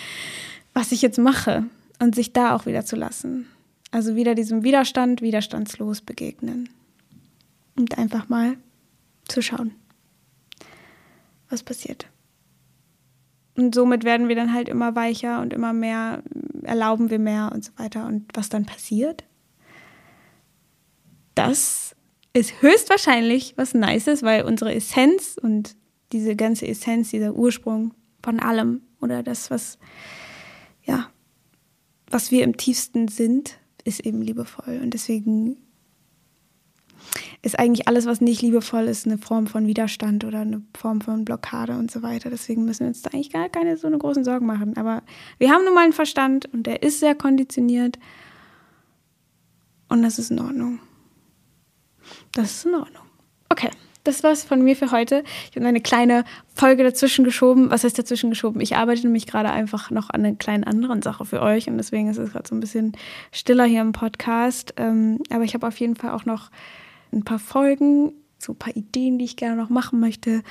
was 0.74 0.92
ich 0.92 1.02
jetzt 1.02 1.18
mache. 1.18 1.64
Und 1.98 2.14
sich 2.14 2.34
da 2.34 2.54
auch 2.54 2.66
wieder 2.66 2.84
zu 2.84 2.94
lassen. 2.94 3.46
Also 3.90 4.16
wieder 4.16 4.34
diesem 4.34 4.62
Widerstand 4.62 5.22
widerstandslos 5.22 6.00
begegnen. 6.00 6.68
Und 7.76 7.98
einfach 7.98 8.28
mal 8.28 8.56
zu 9.28 9.42
schauen, 9.42 9.74
was 11.50 11.62
passiert. 11.62 12.08
Und 13.56 13.74
somit 13.74 14.04
werden 14.04 14.28
wir 14.28 14.36
dann 14.36 14.52
halt 14.52 14.68
immer 14.68 14.94
weicher 14.94 15.40
und 15.40 15.52
immer 15.52 15.72
mehr, 15.72 16.22
erlauben 16.62 17.10
wir 17.10 17.18
mehr 17.18 17.50
und 17.52 17.64
so 17.64 17.72
weiter. 17.76 18.06
Und 18.06 18.26
was 18.34 18.48
dann 18.48 18.66
passiert, 18.66 19.24
das 21.34 21.94
ist 22.32 22.60
höchstwahrscheinlich 22.60 23.54
was 23.56 23.74
Nices, 23.74 24.22
weil 24.22 24.42
unsere 24.44 24.74
Essenz 24.74 25.38
und 25.40 25.76
diese 26.12 26.36
ganze 26.36 26.66
Essenz, 26.66 27.10
dieser 27.10 27.34
Ursprung 27.34 27.94
von 28.22 28.40
allem 28.40 28.82
oder 29.00 29.22
das, 29.22 29.50
was, 29.50 29.78
ja, 30.84 31.10
was 32.10 32.30
wir 32.30 32.44
im 32.44 32.56
tiefsten 32.56 33.08
sind, 33.08 33.58
ist 33.86 34.00
eben 34.00 34.20
liebevoll. 34.20 34.80
Und 34.82 34.92
deswegen 34.92 35.56
ist 37.42 37.58
eigentlich 37.58 37.86
alles, 37.86 38.06
was 38.06 38.20
nicht 38.20 38.42
liebevoll 38.42 38.84
ist, 38.84 39.06
eine 39.06 39.18
Form 39.18 39.46
von 39.46 39.66
Widerstand 39.66 40.24
oder 40.24 40.40
eine 40.40 40.62
Form 40.76 41.00
von 41.00 41.24
Blockade 41.24 41.78
und 41.78 41.90
so 41.90 42.02
weiter. 42.02 42.30
Deswegen 42.30 42.64
müssen 42.64 42.80
wir 42.80 42.88
uns 42.88 43.02
da 43.02 43.10
eigentlich 43.10 43.32
gar 43.32 43.48
keine 43.48 43.76
so 43.76 43.86
eine 43.86 43.98
großen 43.98 44.24
Sorgen 44.24 44.46
machen. 44.46 44.76
Aber 44.76 45.02
wir 45.38 45.50
haben 45.50 45.64
nun 45.64 45.74
mal 45.74 45.84
einen 45.84 45.92
Verstand 45.92 46.52
und 46.52 46.66
der 46.66 46.82
ist 46.82 47.00
sehr 47.00 47.14
konditioniert. 47.14 47.98
Und 49.88 50.02
das 50.02 50.18
ist 50.18 50.30
in 50.30 50.40
Ordnung. 50.40 50.80
Das 52.32 52.50
ist 52.50 52.66
in 52.66 52.74
Ordnung. 52.74 53.04
Okay, 53.48 53.70
das 54.06 54.22
war's 54.22 54.44
von 54.44 54.62
mir 54.62 54.76
für 54.76 54.90
heute. 54.90 55.24
Ich 55.50 55.56
habe 55.56 55.66
eine 55.66 55.80
kleine 55.80 56.24
Folge 56.54 56.82
dazwischen 56.84 57.24
geschoben. 57.24 57.70
Was 57.70 57.84
heißt 57.84 57.98
dazwischen 57.98 58.30
geschoben? 58.30 58.60
Ich 58.60 58.76
arbeite 58.76 59.02
nämlich 59.02 59.26
gerade 59.26 59.50
einfach 59.50 59.90
noch 59.90 60.10
an 60.10 60.24
einer 60.24 60.36
kleinen 60.36 60.64
anderen 60.64 61.02
Sache 61.02 61.24
für 61.24 61.42
euch 61.42 61.68
und 61.68 61.76
deswegen 61.76 62.08
ist 62.08 62.18
es 62.18 62.32
gerade 62.32 62.48
so 62.48 62.54
ein 62.54 62.60
bisschen 62.60 62.92
stiller 63.32 63.64
hier 63.64 63.80
im 63.80 63.92
Podcast. 63.92 64.74
Ähm, 64.76 65.20
aber 65.30 65.44
ich 65.44 65.54
habe 65.54 65.66
auf 65.66 65.78
jeden 65.78 65.96
Fall 65.96 66.10
auch 66.10 66.24
noch 66.24 66.50
ein 67.12 67.24
paar 67.24 67.38
Folgen, 67.38 68.12
so 68.38 68.52
ein 68.52 68.58
paar 68.58 68.76
Ideen, 68.76 69.18
die 69.18 69.24
ich 69.24 69.36
gerne 69.36 69.56
noch 69.56 69.70
machen 69.70 70.00
möchte. 70.00 70.42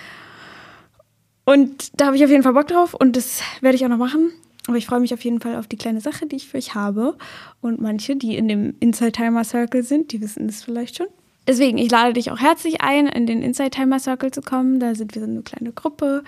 Und 1.46 2.00
da 2.00 2.08
habe 2.08 2.16
ich 2.16 2.24
auf 2.24 2.32
jeden 2.32 2.44
Fall 2.44 2.54
Bock 2.54 2.68
drauf 2.68 2.94
und 2.94 3.16
das 3.16 3.42
werde 3.62 3.76
ich 3.76 3.86
auch 3.86 3.90
noch 3.90 3.98
machen. 3.98 4.32
Aber 4.68 4.78
ich 4.78 4.88
freue 4.88 5.00
mich 5.00 5.14
auf 5.14 5.24
jeden 5.24 5.40
Fall 5.40 5.56
auf 5.58 5.68
die 5.68 5.78
kleine 5.78 6.02
Sache, 6.02 6.26
die 6.26 6.38
ich 6.38 6.48
für 6.48 6.58
euch 6.58 6.74
habe. 6.74 7.16
Und 7.62 7.80
manche, 7.80 8.16
die 8.16 8.36
in 8.36 8.48
dem 8.48 8.76
Inside 8.80 9.12
Timer 9.12 9.44
Circle 9.44 9.84
sind, 9.84 10.12
die 10.12 10.22
wissen 10.22 10.48
das 10.48 10.64
vielleicht 10.64 10.98
schon. 10.98 11.08
Deswegen, 11.48 11.78
ich 11.78 11.92
lade 11.92 12.14
dich 12.14 12.32
auch 12.32 12.40
herzlich 12.40 12.82
ein, 12.82 13.08
in 13.08 13.28
den 13.28 13.42
Inside 13.42 13.70
Timer 13.70 14.00
Circle 14.00 14.32
zu 14.32 14.42
kommen. 14.42 14.80
Da 14.80 14.96
sind 14.96 15.14
wir 15.14 15.22
so 15.22 15.28
eine 15.28 15.44
kleine 15.44 15.72
Gruppe 15.72 16.24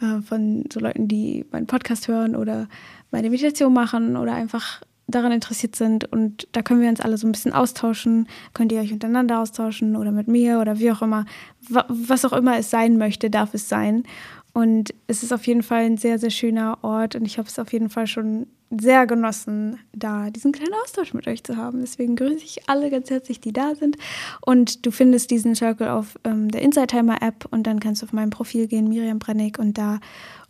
äh, 0.00 0.20
von 0.20 0.64
so 0.72 0.80
Leuten, 0.80 1.08
die 1.08 1.46
meinen 1.50 1.66
Podcast 1.66 2.08
hören 2.08 2.36
oder 2.36 2.68
meine 3.10 3.30
Meditation 3.30 3.72
machen 3.72 4.16
oder 4.16 4.34
einfach 4.34 4.82
daran 5.06 5.32
interessiert 5.32 5.74
sind. 5.74 6.10
Und 6.12 6.46
da 6.52 6.62
können 6.62 6.82
wir 6.82 6.88
uns 6.88 7.00
alle 7.00 7.16
so 7.16 7.26
ein 7.26 7.32
bisschen 7.32 7.54
austauschen. 7.54 8.28
Könnt 8.52 8.72
ihr 8.72 8.80
euch 8.80 8.92
untereinander 8.92 9.40
austauschen 9.40 9.96
oder 9.96 10.12
mit 10.12 10.28
mir 10.28 10.60
oder 10.60 10.78
wie 10.78 10.92
auch 10.92 11.00
immer. 11.02 11.24
Was 11.68 12.24
auch 12.26 12.34
immer 12.34 12.58
es 12.58 12.70
sein 12.70 12.98
möchte, 12.98 13.30
darf 13.30 13.54
es 13.54 13.68
sein. 13.68 14.04
Und 14.52 14.94
es 15.06 15.22
ist 15.22 15.32
auf 15.32 15.46
jeden 15.46 15.62
Fall 15.62 15.84
ein 15.84 15.96
sehr, 15.96 16.18
sehr 16.18 16.30
schöner 16.30 16.78
Ort 16.82 17.14
und 17.14 17.24
ich 17.24 17.38
habe 17.38 17.48
es 17.48 17.58
auf 17.58 17.72
jeden 17.72 17.90
Fall 17.90 18.06
schon 18.06 18.46
sehr 18.70 19.06
genossen, 19.06 19.78
da 19.92 20.30
diesen 20.30 20.52
kleinen 20.52 20.74
Austausch 20.84 21.14
mit 21.14 21.26
euch 21.26 21.42
zu 21.42 21.56
haben. 21.56 21.80
Deswegen 21.80 22.16
grüße 22.16 22.44
ich 22.44 22.68
alle 22.68 22.90
ganz 22.90 23.08
herzlich, 23.08 23.40
die 23.40 23.52
da 23.52 23.74
sind. 23.74 23.96
Und 24.40 24.84
du 24.84 24.90
findest 24.90 25.30
diesen 25.30 25.54
Circle 25.54 25.88
auf 25.88 26.18
ähm, 26.24 26.50
der 26.50 26.62
Inside 26.62 26.88
Timer 26.88 27.22
App 27.22 27.46
und 27.50 27.66
dann 27.66 27.80
kannst 27.80 28.02
du 28.02 28.06
auf 28.06 28.12
mein 28.12 28.30
Profil 28.30 28.66
gehen, 28.66 28.88
Miriam 28.88 29.18
Brennig, 29.18 29.58
und 29.58 29.78
da 29.78 30.00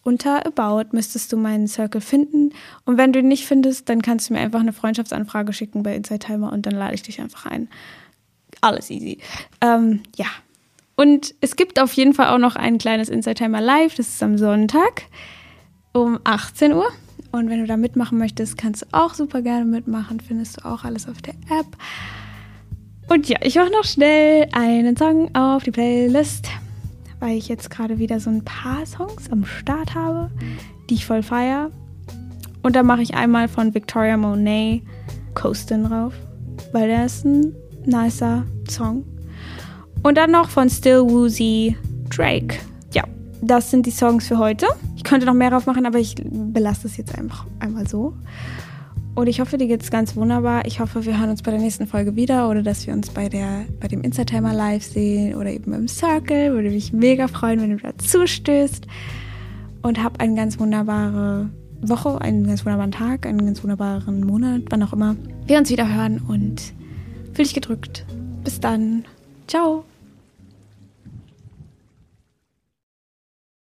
unter 0.02 0.46
About 0.46 0.88
müsstest 0.92 1.33
du 1.33 1.37
meinen 1.37 1.68
Circle 1.68 2.00
finden. 2.00 2.54
Und 2.85 2.96
wenn 2.96 3.12
du 3.12 3.18
ihn 3.18 3.28
nicht 3.28 3.46
findest, 3.46 3.88
dann 3.88 4.02
kannst 4.02 4.28
du 4.28 4.35
mir 4.35 4.40
einfach 4.40 4.61
eine 4.61 4.72
Freundschaftsanfrage 4.72 5.52
schicken 5.52 5.83
bei 5.83 5.94
Inside 5.94 6.20
Timer 6.20 6.52
und 6.52 6.66
dann 6.66 6.74
lade 6.74 6.94
ich 6.94 7.02
dich 7.02 7.20
einfach 7.20 7.46
ein. 7.46 7.68
Alles 8.61 8.90
easy. 8.90 9.18
Ähm, 9.61 10.02
ja. 10.16 10.26
Und 10.96 11.35
es 11.40 11.54
gibt 11.54 11.78
auf 11.81 11.92
jeden 11.92 12.14
Fall 12.14 12.28
auch 12.28 12.38
noch 12.38 12.57
ein 12.57 12.78
kleines 12.78 13.09
Inside 13.09 13.35
Timer 13.35 13.61
Live. 13.61 13.94
Das 13.94 14.09
ist 14.09 14.22
am 14.22 14.38
Sonntag 14.38 15.02
um 15.92 16.18
18 16.24 16.72
Uhr. 16.72 16.90
Und 17.30 17.50
wenn 17.50 17.60
du 17.60 17.66
da 17.66 17.76
mitmachen 17.76 18.18
möchtest, 18.18 18.56
kannst 18.56 18.82
du 18.82 18.86
auch 18.92 19.14
super 19.14 19.42
gerne 19.42 19.64
mitmachen. 19.64 20.20
Findest 20.20 20.58
du 20.58 20.64
auch 20.64 20.84
alles 20.84 21.08
auf 21.08 21.20
der 21.20 21.34
App. 21.34 21.66
Und 23.08 23.28
ja, 23.28 23.38
ich 23.42 23.56
mache 23.56 23.70
noch 23.70 23.84
schnell 23.84 24.48
einen 24.52 24.96
Song 24.96 25.34
auf 25.34 25.62
die 25.62 25.70
Playlist, 25.70 26.48
weil 27.20 27.36
ich 27.36 27.48
jetzt 27.48 27.70
gerade 27.70 27.98
wieder 27.98 28.20
so 28.20 28.30
ein 28.30 28.44
paar 28.44 28.84
Songs 28.84 29.30
am 29.30 29.44
Start 29.44 29.94
habe, 29.94 30.30
die 30.88 30.94
ich 30.94 31.06
voll 31.06 31.22
feiere. 31.22 31.70
Und 32.62 32.76
da 32.76 32.82
mache 32.82 33.02
ich 33.02 33.14
einmal 33.14 33.48
von 33.48 33.74
Victoria 33.74 34.16
Monet 34.16 34.82
Coastin 35.34 35.84
drauf, 35.84 36.12
weil 36.72 36.88
der 36.88 37.06
ist 37.06 37.24
ein 37.24 37.54
nicer 37.86 38.44
Song. 38.68 39.04
Und 40.02 40.16
dann 40.16 40.30
noch 40.30 40.50
von 40.50 40.68
Still 40.68 41.00
Woozy 41.00 41.76
Drake. 42.10 42.58
Ja, 42.92 43.04
das 43.40 43.70
sind 43.70 43.86
die 43.86 43.90
Songs 43.90 44.28
für 44.28 44.38
heute. 44.38 44.66
Könnte 45.08 45.26
noch 45.26 45.34
mehr 45.34 45.50
drauf 45.50 45.66
machen, 45.66 45.86
aber 45.86 45.98
ich 45.98 46.14
belasse 46.24 46.86
es 46.86 46.96
jetzt 46.96 47.16
einfach 47.16 47.46
einmal 47.60 47.88
so. 47.88 48.14
Und 49.14 49.26
ich 49.26 49.40
hoffe, 49.40 49.58
dir 49.58 49.66
geht 49.66 49.82
es 49.82 49.90
ganz 49.90 50.14
wunderbar. 50.14 50.64
Ich 50.64 50.78
hoffe, 50.78 51.04
wir 51.04 51.18
hören 51.18 51.30
uns 51.30 51.42
bei 51.42 51.50
der 51.50 51.58
nächsten 51.58 51.88
Folge 51.88 52.14
wieder 52.14 52.48
oder 52.48 52.62
dass 52.62 52.86
wir 52.86 52.94
uns 52.94 53.10
bei, 53.10 53.28
der, 53.28 53.64
bei 53.80 53.88
dem 53.88 54.02
Instatimer 54.02 54.54
live 54.54 54.84
sehen 54.84 55.34
oder 55.34 55.50
eben 55.50 55.72
im 55.72 55.88
Circle. 55.88 56.52
Würde 56.52 56.70
mich 56.70 56.92
mega 56.92 57.26
freuen, 57.26 57.60
wenn 57.60 57.70
du 57.70 57.78
dazu 57.78 58.26
stößt. 58.26 58.86
Und 59.82 60.02
hab 60.02 60.20
eine 60.20 60.36
ganz 60.36 60.60
wunderbare 60.60 61.50
Woche, 61.80 62.20
einen 62.20 62.46
ganz 62.46 62.64
wunderbaren 62.64 62.92
Tag, 62.92 63.26
einen 63.26 63.44
ganz 63.44 63.62
wunderbaren 63.62 64.24
Monat, 64.24 64.62
wann 64.70 64.82
auch 64.82 64.92
immer 64.92 65.16
wir 65.46 65.58
uns 65.58 65.70
wieder 65.70 65.92
hören 65.92 66.20
und 66.28 66.74
fühl 67.32 67.44
dich 67.44 67.54
gedrückt. 67.54 68.04
Bis 68.44 68.60
dann. 68.60 69.04
Ciao. 69.46 69.88